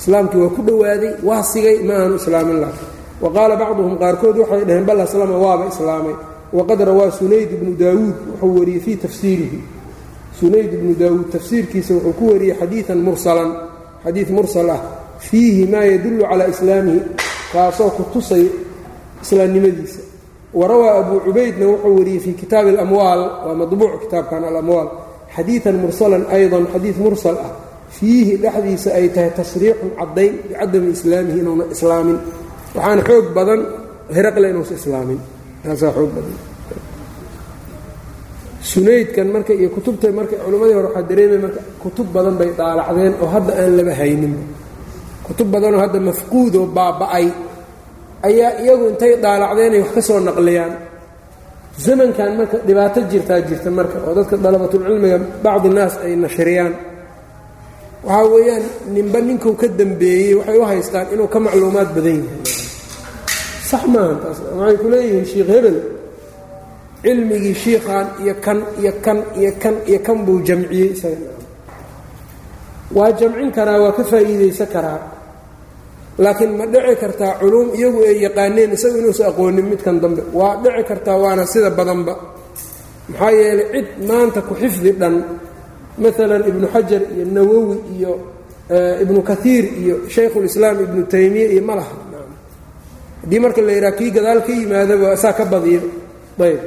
[0.00, 2.86] islaamkii waa ku dhowaaday waa sigay ma aanu islaamin laakin
[3.22, 6.14] wa qaala bacduhum qaarkood waxay dhaheen bal aslama waaba islaamay
[6.52, 9.58] waqad rawaa sunayd ibnu daawuud wuxuu wariyey fii tafsiirihi
[10.40, 13.50] sunayd ibnu daawuud tafsiirkiisa wuxuu ku wariyey xadiian mursalan
[14.04, 14.80] xadiid mursal ah
[15.18, 17.00] fiihi maa yadullu calaa islaamihi
[17.52, 18.44] kaasoo ku tusay
[19.22, 20.00] islaamnimadiisa
[20.54, 24.88] warawaa abuu cubaydna wuxuu wariyey fii kitaabi alamwaal waa madbuuc kitaabkan alamwaal
[25.36, 27.52] xadiian mursalan aydan xadiid mursal ah
[27.96, 32.18] fiihi dhexdiisa ay tahay tasriixun caddayn bicadami islaamihi inuuna islaamin
[32.74, 33.60] waxaana xoog badan
[34.16, 35.20] heraqle inuusa islaamin
[35.64, 36.36] taasaa xoog badan.
[38.70, 43.28] Sunaydkan marka iyo kutubta marka culimmadii hore waxaa dareemay marka kutub badan bay daalacdeen oo
[43.34, 44.34] hadda aan laba haynin.
[45.26, 47.26] Kutub badanoo hadda mafquudoo baaba'ay
[48.28, 50.72] ayaa iyagu intay daalacdeenay wax ka soo naqliyaan.
[51.84, 56.74] Zamankan marka dhibaato jirtaa jirta marka oo dadka dalabatulcilmiga bacdi naas ay nashriyaan.
[58.06, 62.65] Waxaa weeyaan ninba ninkuu ka dambeeyey waxay u haystaan inuu ka macluumaad badan yahay
[63.70, 65.78] sax maaha taas waxay ku leeyihiin sheikh hebel
[67.02, 71.30] cilmigii shiikhan iyo kan iyo kan iyo kan iyo kan buu jamciyey isaga
[72.96, 75.00] waa jamcin karaa waa ka faa'iidaysan karaa
[76.22, 80.22] laakiin ma dhici kartaa culuum iyagu ay yaqaaneen isagu inuusan aqoonin midkan dambe.
[80.38, 82.14] Waa dhici kartaa waana sida badanba.
[83.10, 85.14] Maxaa yeelay cid maanta ku xifdi dhan
[86.02, 88.12] maalan ibnu xajar iyo nawowi iyo
[89.04, 91.94] ibnu kaiir iyo shaykhulislaam ibnu taymiya iyo ma laha
[93.26, 95.80] haddii marka la yidhaha kii gadaal ka yimaadaba saa ka badiyo.
[96.46, 96.60] Ayb.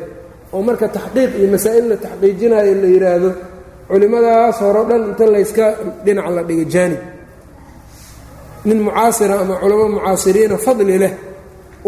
[0.53, 3.29] Oo marka taxqiiq iyo masaa'il la taxqiijinayo la yidhaahdo
[3.89, 5.65] culimmadaas horo dhan inta layska
[6.05, 7.01] dhinac la dhigo jaanib
[8.67, 11.13] nin mucaasira ama culamo mucaasiriina fadli leh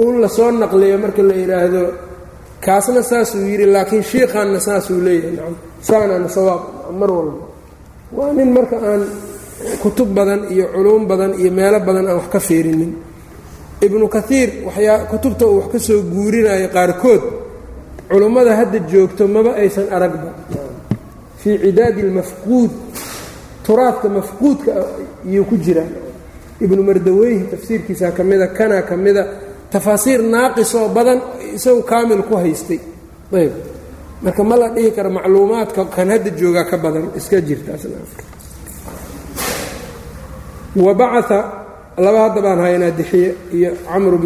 [0.02, 1.82] uun la soo naqliyo marka la yidhaahdo
[2.66, 5.54] kaasna saasuu yidhi laakiin shiikhaanna saasuu leeyahay.
[5.88, 6.62] Saanaana sawaab
[7.00, 7.44] mar walba.
[8.18, 9.02] Waa nin marka aan
[9.82, 12.92] kutub badan iyo culuum badan iyo meelo badan aan wax ka fiirinin
[13.86, 17.22] ibnu kaiir waxyaa kutubta uu wax ka soo guurinayo qaarkood.
[18.10, 20.30] Culummada hadda joogto maba aysan aragba.
[21.42, 22.72] Fii cidaadi almafquud
[23.66, 24.72] turaadka mafquudka
[25.30, 25.90] iyuu ku jiraa
[26.62, 29.24] ibnu mardaweyhi tafsiirkiisaa ka mida kanaa ka mida
[29.72, 31.20] tafaasiir naaqisoo badan
[31.56, 32.80] isagu kaamil ku haystay.
[33.34, 33.52] Ayb.
[34.22, 37.42] Marka ma la dhihi karo macluumaadka kan hadda joogaa ka badan iska
[40.94, 41.61] bacaa
[41.98, 44.18] laba hadda baan haynaa dixiye iyo camru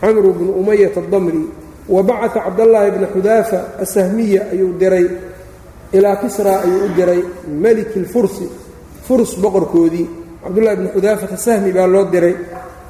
[0.00, 1.42] camru bnu umayat adamri
[1.88, 5.06] wa bacaa cabdallaahi bna xudaafa asahmiya ayuu diray
[5.92, 7.20] ilaa kisra ayuu u diray
[7.62, 8.48] meliki lfursi
[9.06, 10.06] furs boqorkoodii.
[10.42, 12.34] Cabdullahi bni xudaafata sahmi baa loo diray.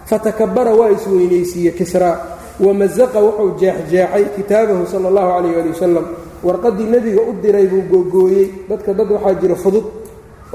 [0.06, 2.16] Fatakabara waa isweynaysiiye kisraa
[2.60, 6.06] wamazaqa wuxuu jeexjeexay kitaabahu sala allahu calayh ali wasalam
[6.46, 9.84] warqaddii nebiga u diray buu googooyey dadka dad waxaa jira fudud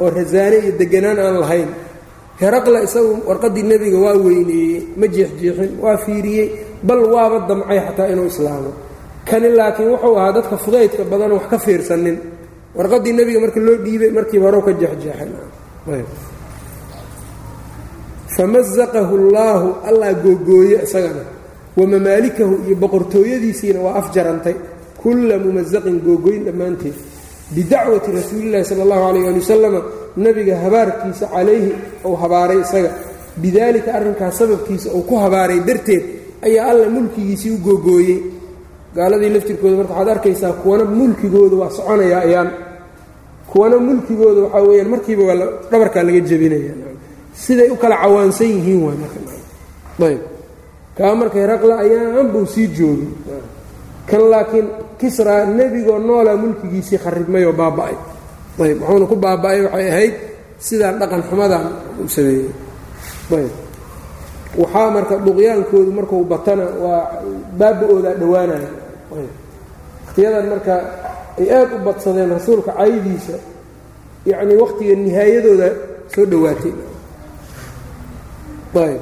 [0.02, 1.70] oo rasaane iyo deganaan aan lahayn
[2.42, 6.48] heraqla isagu warqaddii nebiga waa weyneeyey ma jeexjeexin waa fiiriyey
[6.84, 8.72] bal waaba damcay xataa inuu islaamo.
[9.30, 12.18] Kani laakiin wuxuu ahaa dadka fudaydka badan wax ka fiirsanin.
[12.78, 15.30] Warqaddii nebiga marka loo dhiibay markiiba horow ka jeexjeexay
[18.38, 21.24] famazaqahu allaahu allah googooye isagana.
[21.78, 24.56] Wa mamaalikahu iyo boqortooyadiisiina waa afjarantay.
[25.02, 26.94] Kulla mumazaqin googooyn dhammaanteed.
[27.56, 29.82] Bidacwati rasuulillahi sala allahu calayh ali wasalama
[30.24, 31.72] nebiga habaarkiisa calayhi
[32.06, 32.92] uu habaaray isaga.
[33.42, 36.04] Bidaalika arrinkaas sababkiisa uu ku habaaray darteed
[36.48, 38.18] ayaa alla mulkigiisii u googooyey.
[38.96, 42.50] Gaaladii laftirkooda marka waxaad arkaysaa kuwana mulkigooda waa soconayaa ayaan.
[43.52, 45.36] Kuwana mulkigooda waxaa weyaan markiiba waa
[45.72, 46.74] dhabarkaa laga jebinaya
[47.44, 50.22] siday u kala cawaansan yihiin waa markaayb
[50.98, 53.12] kaa marka heraqla ayaan buu sii joogin
[54.10, 54.68] kan laakiin
[55.00, 57.96] kisraa nebigoo noolaa mulkigiisii kharibmayoo baaba'ay
[58.64, 60.14] ayb wuxuuna ku baaba'ay waxay ahayd
[60.68, 61.64] sidaan dhaqan xumadan
[62.02, 62.50] u sameeyey.
[63.38, 63.54] Ayb.
[64.62, 67.04] Waxaa marka duqyaankoodu markuu batana waa
[67.60, 68.70] baaba-oodaa dhowaanaya
[70.06, 70.74] wakhtiyadan marka
[71.40, 73.36] ay aad u badsadeen rasuulka caydiisa
[74.30, 75.68] yacnii wakhtiga nihaayadooda
[76.14, 76.74] soo dhowaatay.
[78.84, 79.02] Ayb.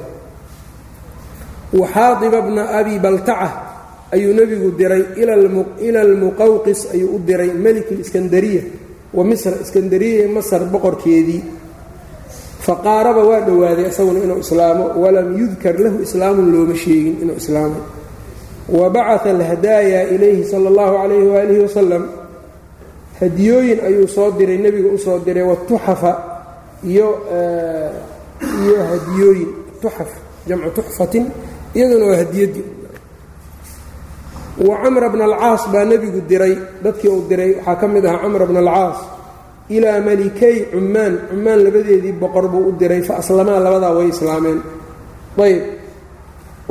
[1.80, 3.48] Waxaadiba bna abi baltaca
[4.14, 5.02] ayuu nebigu diray
[5.86, 8.62] ila almuqawqis ayuu u diray melik liskandariya
[9.14, 11.42] wa misra iskandariya masar boqorkeedii.
[12.66, 17.80] Faqaaraba waa dhowaaday isaguna inuu islaamo walam yudkar lahu islaamun looma sheegin inuu islaamo.
[18.68, 22.02] Wa bacaa alhadaaya ilayhi sala allahu calayhi waalihi wasalam
[23.20, 26.12] hadiyooyin ayuu soo diray nebiga u soo diray watuxafa
[26.84, 27.08] iyo
[28.62, 29.50] iyo hadiyooyin.
[29.82, 30.10] Tuxaf
[30.48, 31.24] jamcu tuxfatin
[31.74, 32.64] iyaduna waa hadiyadii
[34.68, 36.54] wa camra bna alcaas baa nebigu diray
[36.84, 38.98] dadkii uu diray waxaa ka mid ahaa camra bna alcaas
[39.76, 44.60] ilaa malikay cummaan cummaan labadeedii boqor buu u diray fa aslamaa labadaa way islaameen.
[45.44, 45.62] Ayb.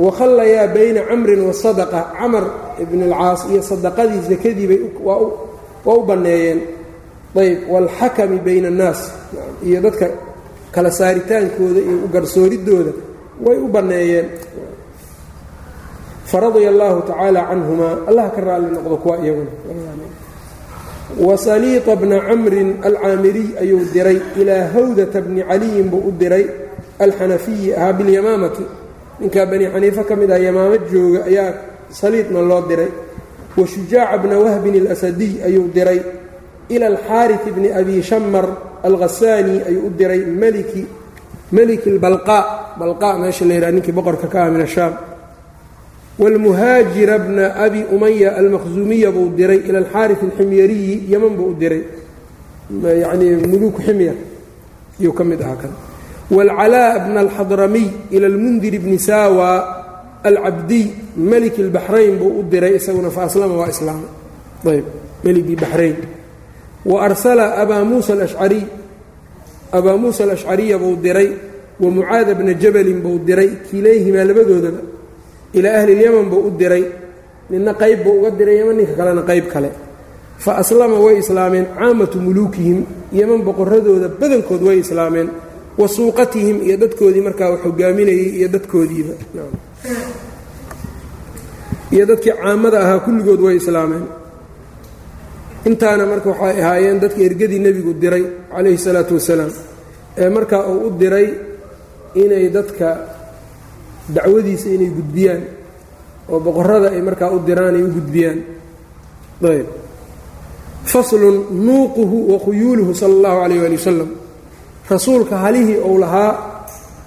[0.04, 2.44] Wakhallayaa bayna camrin wasadaqa camar
[2.82, 6.58] ibn alcaas iyo sadaqadii sakadiibay waa u banneeyeen
[7.42, 7.58] ayb.
[7.72, 9.00] Waalxakami bayna annaas
[9.68, 10.06] iyo dadka
[10.74, 12.92] kala saaritaankooda iyo u garsooridooda
[13.46, 14.26] way u banneeyeen
[16.30, 19.50] faradia allaahu tacaala canhumaa allah ka raalli noqdo kuwa iyaguna.
[21.26, 26.44] Wasaliiطa bna camrin alcaamiriy ayuu diray ilaa hawdata bni caliyin buu u diray
[26.98, 28.64] alxanafiyi ahaa bilyamaamati
[29.20, 31.54] ninkaa bani xaniife ka mid ah yamaamo jooga ayaa
[31.90, 32.90] saliidna loo diray.
[33.56, 36.00] Wa shujaaca bna wahbin اlasadiy ayuu diray
[36.68, 38.46] ila alxaari bni abi shamar
[38.82, 40.86] alkhasaani ayuu u diray meliki
[41.52, 42.38] meliki balqa.
[42.78, 44.92] Balqa meesha la yidhaha ninkii boqorka ka ah min ashaam
[46.19, 51.83] wاlmuhaajira bna abi umaya almaqzuumiya buu diray ila alxaari alximyariyi yeman buu u diray
[53.03, 54.15] yanii muluku ximyar
[54.99, 55.71] yuu ka mid ahaa kan
[56.31, 59.49] wاlcalaa bna alxadramiy ila almundir bni sawa
[60.23, 64.07] alcabdiy meliki اlbaxrayn buu u diray isaguna faaslama waa islaama
[64.65, 64.85] ayb
[65.23, 65.95] meligii baxrayn
[66.85, 68.63] wa arsala abaa muusa alashcariy
[69.71, 71.29] abaa muusa alashcariya buu diray
[71.79, 74.81] wa mucaada bna jabalin buu diray kilayhimaa labadoodaba
[75.58, 76.84] ilaa ahli lyaman buu u diray.
[77.50, 79.70] Ninna qayb buu uga diray yeman ninka kalena qayb kale.
[80.44, 82.78] Fa aslama way islaameen caamatu muluukihim
[83.18, 85.28] yeman boqoradooda badankood way islaameen
[85.80, 89.14] wa suuqatihim iyo dadkoodii markaa wax hogaaminayay iyo dadkoodiiba
[91.94, 94.04] iyo dadkii caamada ahaa kulligood way islaameen.
[95.68, 99.52] Intaana marka waxay ahaayeen dadka ergadii nebigu diray calayhi salaatu wasalaam
[100.22, 101.28] ee markaa uu u diray
[102.22, 102.88] inay dadka
[104.08, 105.42] dacwadiisa inay gudbiyaan
[106.28, 108.38] oo boqorada ay markaa u diraan ay u gudbiyaan.
[109.42, 109.66] Ayb.
[110.84, 114.10] Faslun nuuquhu wa khuyuuluhu sala allahu calayh waali wasalam
[114.90, 116.32] rasuulka halihii ou lahaa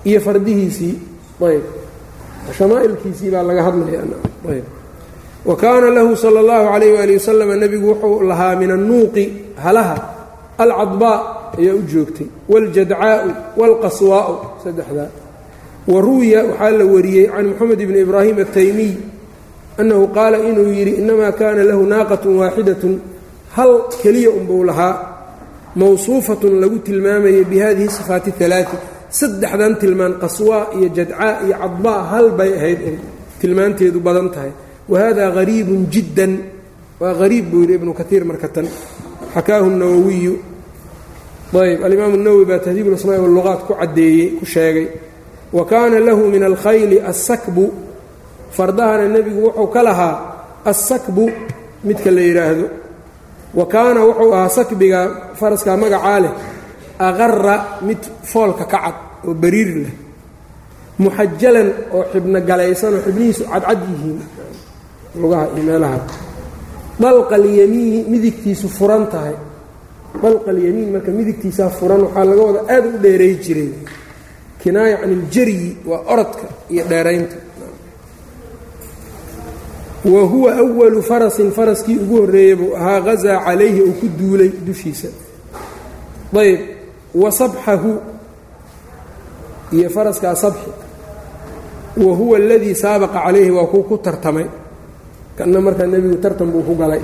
[0.06, 0.95] iyo fardihiisii.
[1.41, 1.64] Ayb.
[2.58, 4.66] Shamaa'ilkiisii baa laga hadlayaayb
[5.45, 9.95] wa kaana lahu sala allahu calayh waali wasalam nebigu wuxuu lahaa min annuuqi halaha
[10.58, 11.18] alcadbaa
[11.58, 12.28] ayaa u joogtay.
[12.52, 14.34] Waاljadcaa'u wاlqaswaa'u
[14.64, 15.29] saddexdaa
[15.92, 18.94] wa ruwiya waxaa la wariyey can moxamed bni ibraahim ataymiy
[19.82, 22.94] annahu qaala inuu yidhi innamaa kaana lahu naaqatun waaxidatun
[23.58, 23.72] hal
[24.02, 24.96] keliya unbuu lahaa
[25.82, 28.66] mawsuufatun lagu tilmaamayay bi hadihi sifaati alaai
[29.20, 32.82] saddexdan tilmaan qaswaa iyo jadcaa iyo cadbaa hal bay ahayd
[33.42, 34.52] tilmaanteedu badan tahay.
[34.92, 36.34] Wa hada hariibun jiddan
[37.02, 38.66] waa hariib buu yidhi ibnu kaiir markatan
[39.34, 40.34] xakaahu nawowiyu
[41.66, 44.88] ayb alimaamu nawowi baa tahdiib ulasmaa waluqaat ku caddeeyey ku sheegay
[45.54, 47.66] wa kaana lahu min alkhayli assakbu.
[48.50, 50.16] Fardahana nebigu wuxuu ka lahaa
[50.66, 51.30] assakbu
[51.86, 52.66] midka la yidhaahdo
[53.54, 55.00] wa kaana wuxuu ahaa sakbiga
[55.39, 56.34] faraskaa magacaa leh
[57.00, 57.56] aqara
[57.88, 58.95] mid foolka ka cad
[59.28, 59.93] oo bariir leh.
[61.00, 64.20] Muxajalan oo xibno galaysan oo xibnihiisu cadcad yihiin.
[65.22, 66.00] Lugaha iyo meelaha.
[67.00, 69.36] Dalqa alyamiini midigtiisu furan tahay.
[70.22, 73.70] Dalqa alyamiin marka midigtiisaa furan waxaa laga wada aad u dheeray jiray
[74.62, 77.36] kinaaya can iljaryi waa orodka iyo dheeraynta.
[80.05, 85.07] Wa huwa awalu farasin faraskii ugu horreeyey buu ahaa hazaa calayhi uu ku duulay dushiisa.
[86.36, 86.60] Ayb
[87.16, 87.91] wa sabxahu
[89.72, 90.70] iyo faraskaa sabxi.
[91.97, 94.45] Wa huwa aladii saabaqa calayhi waa kuu ku tartamay.
[95.38, 97.01] Kana markaa nebigu tartan buu ku galay.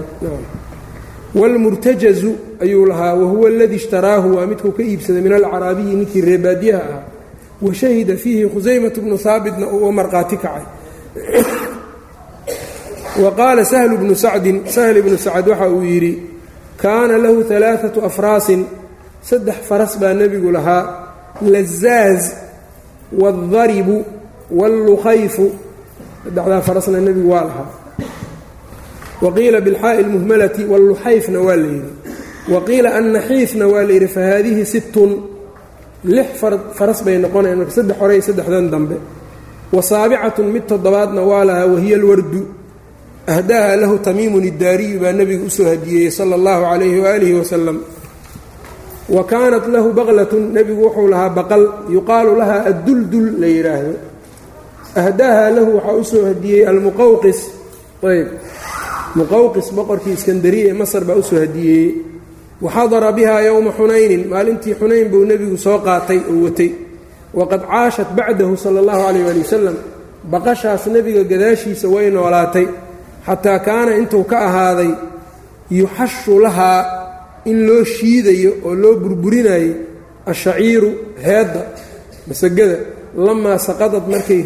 [1.36, 2.32] Wاlmurtajazu
[2.62, 7.04] ayuu lahaa wahuwa aladii ishtaraahu waa midkuu ka iibsaday min alcaraabiyi ninkii reebaadiyaha ahaa
[7.62, 10.64] washahida fiihi khusaymat bnu haabitna uu u marqaati kacay
[13.24, 16.14] wa qaala sahlu bnu sacdin sahl ibnu sacd waxa uu yidhi
[16.82, 18.62] kaana lahu alaaatu afraasin
[19.30, 20.84] saddex faras baa nebigu lahaa
[21.54, 22.24] lazaaz
[23.22, 23.98] waaldaribu
[24.60, 25.46] waalluqayfu
[26.26, 27.70] saddexdaa farasna nebigu waa lahaa
[29.24, 31.90] wa qiila bilxaa'i lmuhmalati walluxayfna waa la yidhi
[32.54, 35.12] wa qiila annaxiifna waa la yidhi fa haadihi sittun
[36.06, 36.28] lix
[36.78, 38.98] faras bay noqonayan marka saddex horey saddexdan dambe.
[39.76, 42.42] Wa saabicatun mid toddobaadna waa lahaa wahiya alwardu.
[43.28, 47.78] Ahdaaha lahu tamiimun iddaariyu baa nebigu u soo hadiyeeyey sala allahu calayhi waaalihi wasalam
[49.10, 53.94] wa kaanat lahu baqlatun nebigu wuxuu lahaa baqal yuqaalu laha adduldul la yidhaahdo
[55.02, 57.40] ahdaaha lahu waxaa u soo hadiyey almuqawqis
[58.06, 58.28] ayb
[59.18, 61.90] muqawqis boqorkii iskandariya ee masar baa u soo hadiyeeyey
[62.66, 66.70] waxadara biha yowma xunaynin maalintii xunayn buu nebigu soo qaatay oo watay
[67.40, 69.78] waqad caashat bacdahu sala allahu calayh ali wasalam
[70.32, 72.68] baqashaas nebiga gadaashiisa way noolaatay
[73.28, 74.92] xataa kaana intuu ka ahaaday
[75.80, 76.82] yuxashu lahaa
[77.50, 79.74] in loo shiidayo oo loo burburinayo
[80.32, 80.90] ashaciiru
[81.26, 81.62] heedda
[82.28, 82.78] masagada
[83.26, 84.42] lamaa saqadad markay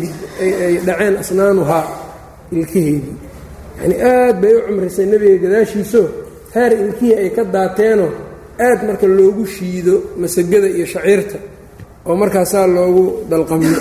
[0.65, 1.85] ay dhaceen asnaanuhaa
[2.57, 3.15] ilkaheedii
[3.79, 6.01] yacnii aad bay u cumrisay nebiga gadaashiiso
[6.55, 8.11] heer ilkihii ay ka daateenoo
[8.67, 11.37] aad marka loogu shiido masagada iyo shaciirta
[12.07, 13.79] oo markaasaa loogu dalqamiyo.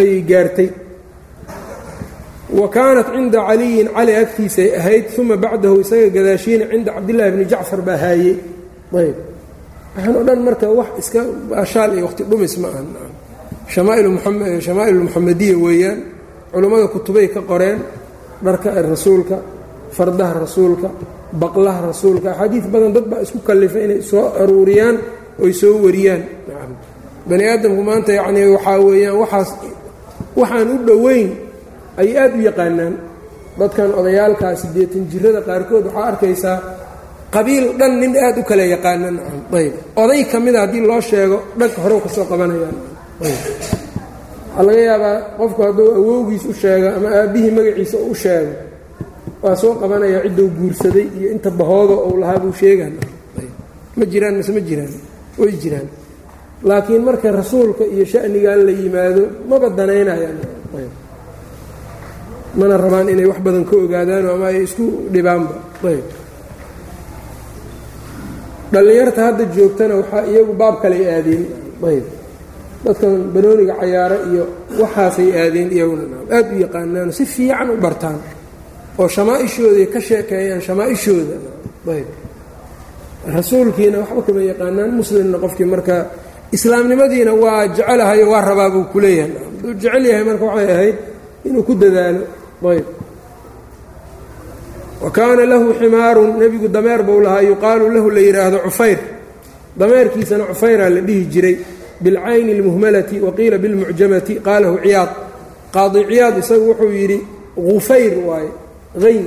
[0.00, 0.68] Ayay gaartay.
[2.58, 7.80] Wa kaanat cinda caliyin cali agtiisay ahayd uma bacdahu isaga gadaashiina cinda cabdillaahi bni jacfar
[7.86, 8.36] baa haayey.
[9.00, 9.16] Ayb.
[9.96, 11.20] Waxaan o dhan marka wax iska
[11.50, 12.82] baashaal iyo waqti dhumis ma aha
[15.04, 15.98] muxamadiya weeyaan
[16.52, 17.78] culummada kutubay ka qoreen
[18.44, 19.36] dharka rasuulka
[19.96, 20.88] fardaha rasuulka
[21.42, 22.28] baqlaha rasuulka.
[22.32, 24.96] Axaadiid badan dad baa isku kallifay inay soo aruuriyaan
[25.44, 26.22] oy soo wariyaan.
[27.28, 29.50] Bani aadamku maanta yacnii waxaa weeyaan waxaas
[30.40, 31.30] waxaan u dhoweyn
[32.00, 32.94] ay aad u yaqaanaan
[33.58, 35.84] dadkan odayaalkaa siddeetan jirada qaarkood.
[35.88, 36.56] Waxaa arkaysaa
[37.34, 39.08] qabiil dhan nin aad u kala yaqaana
[39.58, 39.74] ayb.
[40.02, 42.76] Oday ka mida haddii loo sheego dhanka horew ka soo qabanayaan.
[44.56, 48.52] Waxaa laga yaabaa qofku hadduu awowgiis u sheego ama aabbihii magaciisa u sheego
[49.44, 52.94] waa soo qabanaya cidduu guursaday iyo inta bahooda ou lahaa buu sheegaan.
[53.98, 54.92] Ma jiraan mise ma jiraan?
[55.40, 55.88] Way jiraan.
[56.68, 60.38] Laakiin marka rasuulka iyo shanigan la yimaado maba danaynayaan
[62.58, 65.54] mana rabaan inay wax badan ka ogaadaan ama ay isku dhibaanba.
[65.90, 66.06] Ayb.
[68.72, 71.44] Dhallinyarta hadda joogtana waxaa iyagu baab kaley aadeen.
[71.90, 72.06] Ayb.
[72.84, 74.44] Dadkan banooniga cayaaro iyo
[74.80, 76.04] waxaasay aadeen iyaguna.
[76.36, 78.18] Aad u yaqaanaan si fiican u bartaan
[78.98, 81.36] oo shamaaishooday ka sheekeeyaan shamaaishooda.
[81.94, 82.08] Ayb.
[83.36, 85.96] Rasuulkiina waxba kama yaqaanaan muslimna qofkii marka
[86.56, 89.32] islaamnimadiina waa jecelahayo waa rabaa buu ku leeyahay.
[89.40, 90.96] Hadduu jecel yahay marka waxay ahayd
[91.46, 92.22] inuu ku dadaalo.
[92.70, 92.86] Ayb.
[95.02, 98.98] Wa kaana lahu ximaarun nebigu dameer buu lahaa yuqaalu lahu la yidhaahdo cufayr.
[99.78, 101.56] Dameerkiisana cufayraa la dhihi jiray
[102.00, 105.10] bilcayni اlmuhmalati waqiila bilmucjamati qaalahu ciyaad.
[105.74, 107.18] Qaadi ciyaad isagu wuxuu yidhi
[107.56, 108.50] gufayr waaye
[109.03, 109.23] hayn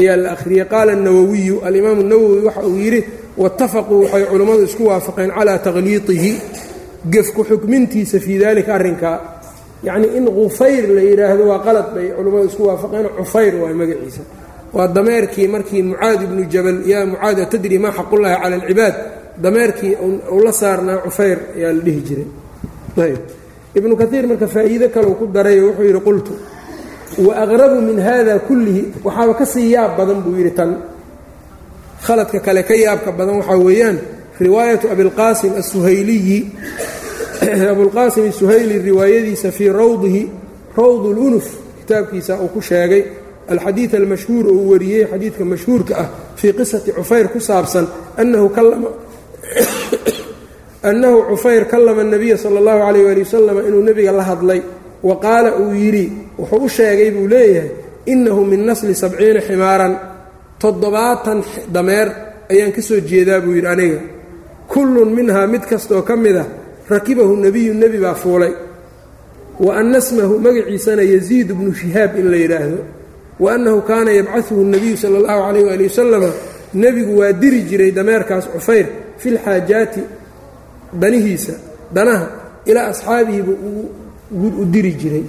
[0.00, 3.00] ayaa la akhriyey qaala الnawowiyu alimaamu الnawowi waxa uu yidhi
[3.42, 6.32] waاtafaquu waxay culummadu isku waafaqeen calaa takhliiطihi
[7.14, 9.16] gefku xukmintiisa fii dalika arrinkaa
[9.86, 14.22] yacnii in gufayr la yidhaahdo waa qalad bay culummadu isku waafaqeen cufayr waay magaciisa
[14.76, 18.94] waa dameerkii markii mucaad ibnu jabal yaa mucaad atadri maa xaqullahi cala alcibaad
[19.44, 19.92] dameerkii
[20.34, 22.26] uu la saarnaa cufayr ayaa la dhihi jiray
[23.06, 23.18] ayb
[23.78, 26.32] ibnu kaiir marka faa'iide kaleu ku darayo wuxuu yidhi qultu
[27.26, 30.70] wa aqrabu min hada kullihi waxaaba ka sii yaab badan buu yidhi tan
[32.06, 33.96] khaladka kale ka yaabka badan waxaa weeyaan
[34.44, 36.38] riwaayatu abilqaasim asuhayliyi
[37.72, 40.22] abulqaasim asuhayli riwaayadiisa fii rawdihi
[40.78, 41.46] rawd اlunuf
[41.80, 43.02] kitaabkiisa uu ku sheegay
[43.52, 46.08] alxadiid almashhuur uu wariyey xadiidka mashhuurka ah
[46.40, 47.86] fii qisati cufayr ku saabsan
[50.88, 54.60] annahu cufayr kallama اnabiya sala اllahu calayh ali wasalam inuu nebiga la hadlay
[55.07, 56.05] wa qaala uu yidhi
[56.39, 57.69] wuxuu u sheegay buu leeyahay
[58.11, 59.93] innahu min nasli sabciina ximaaran
[60.61, 61.39] toddobaatan
[61.75, 62.07] dameer
[62.51, 63.99] ayaan ka soo jeedaa buu yidhi aniga.
[64.71, 66.47] Kullun minhaa mid kastaoo ka mid ah
[66.89, 68.53] rakibahu nebiyu nebi baa fuulay.
[69.59, 72.79] Wa anna smahu magaciisana yasiid bnu shihaab in la yidhaahdo.
[73.39, 76.29] Wa annahu kaana yabcaduhu nebiyu sala allahu calayh waali wasalama
[76.73, 78.87] nebigu waa diri jiray dameerkaas cufayr
[79.17, 80.01] fi lxaajaati
[81.01, 81.53] danihiisa
[81.95, 82.27] danaha
[82.69, 83.53] ilaa asxaabihiiba
[84.31, 85.23] u diri jiray.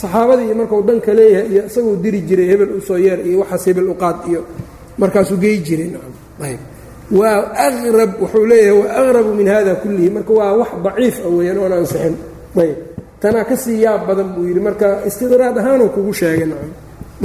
[0.00, 3.88] Saxaabadii markuu danka leeyahay iyo isaguu diri jiray hebel u soo yeer iyo waxaas hebel
[3.94, 4.40] uqaad iyo
[5.00, 5.90] markaasuu gey jiray.
[7.18, 10.10] Waa aqrab wuxuu leeyahay waa aqrabu min hada kullihi.
[10.16, 12.14] Marka waa wax daciif ah weeyaan oon ansixin
[12.62, 12.76] ayb
[13.20, 16.72] tanaa ka sii yaab badan buu yidhi marka istidraad ahaanuu kugu sheegay nacam.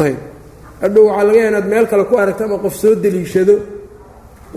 [0.05, 0.19] Ayb
[0.81, 3.55] hadhow waxaa laga yaha inaad meel kale ku aragto ama qof soo deliishado.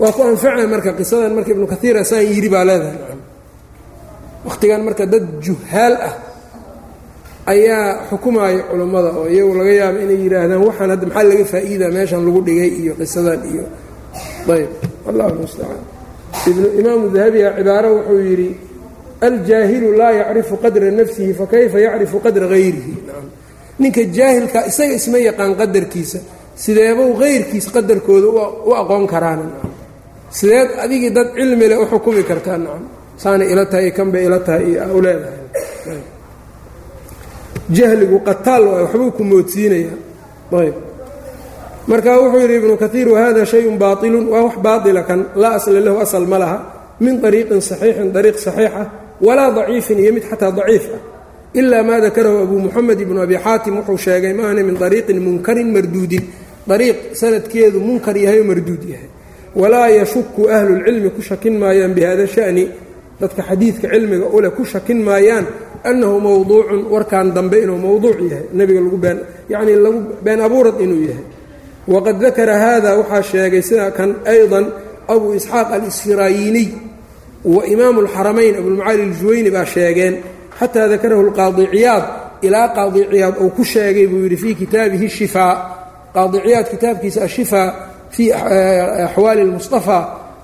[0.01, 3.19] Waa ku anfacay marka qisadan marka ibnu kaiir asaan yidhi baa leedahay nacam.
[4.47, 6.13] Wakhtigan marka dad juhaal ah
[7.51, 12.21] ayaa xukumaayo culummada oo iyagu laga yaabo inay yidhaahdaan waxaan hadda maxaa laga faa'iidaa meeshan
[12.27, 13.63] lagu dhigay iyo qisadan iyo
[14.55, 14.69] ayb.
[15.09, 15.83] Allahu mustacaan.
[16.79, 18.49] Imaamu dahabiga cibaaro wuxuu yidhi
[19.27, 22.93] aljaahilu laa yacrifu qadra nafsihi fakayfa yacrifu qadra hayrihi
[23.81, 26.19] ninka jaahilka isaga isma yaqaan qadarkiisa
[26.63, 28.27] sideebuu hayrkiis qadarkooda
[28.69, 29.45] u aqoon karaana.
[30.37, 32.83] Sideed adigii dad cilmi leh u xukumi kartaa nacam
[33.21, 35.39] saanay ila tahay iyo kan bay ila tahay iyo u leedahay
[37.77, 39.97] jahligu qataal waay waxbuu ku moodsiinayaa
[40.61, 40.75] ayb.
[41.87, 45.19] Marka wuxuu yidhi ibnu kaiir wahada shayun baailun waa wax baatila kan.
[45.35, 46.57] Laa asla lahu asal ma laha.
[46.99, 48.83] Min ariiqin saxiixin ariiq saxiixa
[49.25, 51.01] walaa daciifin iyo mid xataa daciif ah.
[51.59, 53.73] Ilaa maa dakarahu abu muxamed ibnu abi xaatim.
[53.79, 56.23] Wuxuu sheegay maahna min ariiqin munkarin marduudin.
[56.69, 59.09] Ariiq sanadkeedu munkar yahay oo marduud yahay.
[59.55, 62.63] Walaa yashuku ahlulcilmi ku shakin maayaan bihada shani.
[63.19, 65.45] Dadka xadiidka cilmiga ule ku shakin maayaan
[65.89, 69.17] annahu mowduucun warkan dambe inuu mowduuc yahay nebiga lagu been
[69.53, 71.25] yacnii lagu been abuurad inuu yahay
[71.93, 74.65] waqad dakara haada waxaa sheegay sidaa kan aydan
[75.13, 76.69] abu isxaaq al-isfirayiniy
[77.53, 80.13] wa imaamu alxaramayn abulmacaali aljuwayni baa sheegeen
[80.59, 82.03] xataa dakarahu lqaadiciyaad
[82.47, 85.53] ilaa qaadiciyaad uu ku sheegay buu yidhi fii kitaabihi shifaa
[86.15, 87.67] qaadiciyaad kitaabkiisa ashifaa
[88.15, 88.29] fii
[89.07, 90.03] axwaali lmustafaa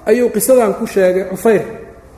[0.09, 1.63] ayuu qisadan ku sheegay cufayr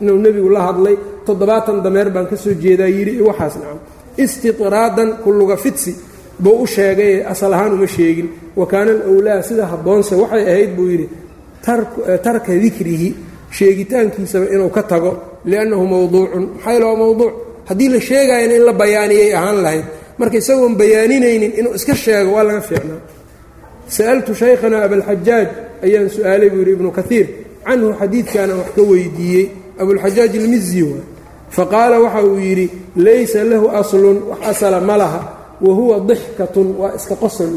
[0.01, 0.95] inuu nebigu la hadlay
[1.25, 3.79] toddobaatan dameer baan ka soo jeedaa yidhi waxaas nacam.
[4.23, 5.91] Istiطraadan kulluga fidsi
[6.43, 8.27] buu u sheegay asal ahaan uma sheegin.
[8.59, 11.07] Wa kaana alwlaa sida habboonse waxay ahayd buu yidhi
[12.25, 13.09] tarka dikrihi
[13.57, 15.11] sheegitaankiisaba inuu ka tago
[15.49, 17.33] liannahu mowduucun maxaa loo mowduuc
[17.69, 19.85] haddii la sheegaayana in la bayaaniyay ahaan lahayd.
[20.19, 23.01] Marka isagoon bayaaninaynin inuu iska sheego waa laga fiicnaa.
[23.95, 25.47] Sa'altu shaykhana abalxajaaj
[25.85, 27.27] ayaan su'aalay buu yidhi ibnu kaiir
[27.65, 29.45] canhu xadiidkaana wax ka weydiiyey
[29.81, 31.03] abulxajaaj ilmizi waa
[31.57, 32.65] faqaala waxa uu yidhi
[33.05, 35.19] laysa lahu aslun wax asala ma laha
[35.65, 37.49] wa huwa dixkatun waa iska qosol.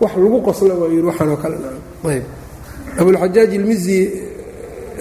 [0.00, 1.56] Wax lagu qoslo waa yidhi waxaanoo kale
[2.10, 2.24] ayb.
[3.00, 3.98] Abulxajaaj ilmizi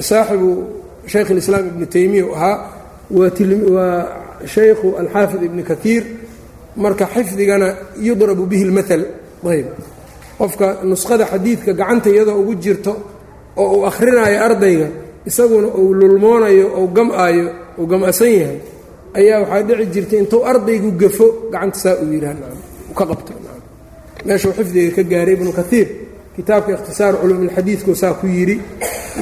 [0.10, 0.50] saaxibu
[1.12, 2.58] shaykh اlislaam ibni taymiya ahaa
[3.18, 3.30] waa
[4.56, 6.04] shaykhu alxaafid ibni kaiir
[6.84, 7.68] marka xifdigana
[8.08, 9.04] yudrabu bihi اlmaal
[9.54, 9.68] ayb.
[10.40, 12.94] Qofka nuskhada xadiidka gacanta iyadoo ugu jirto
[13.62, 14.88] oo uu akhrinayo ardayga
[15.30, 17.46] isaguna uu lulmoonayo ou gam'aayo
[17.80, 18.60] uu gam'asan yahay
[19.20, 22.36] ayaa waxaa dhici jirtay intuu ardaygu gafo gacanta saa uu yidhaah
[22.98, 23.32] ka qabto.
[24.26, 25.88] Meeshuu xifdiga ka gaaray ibnu kaiir
[26.36, 28.56] kitaabka ikhtisaar culuumilxadiidku saa ku yidhi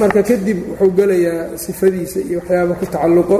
[0.00, 3.38] marka kadib wuxuu gelayaa sifadiisa iyo waxyaaba ku tacalluqo.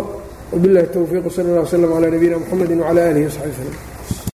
[0.53, 3.92] Wabillahi towfiiq sal اllah wslm calaa nabiyina mxamedi wcala alihi wsaxbi wslm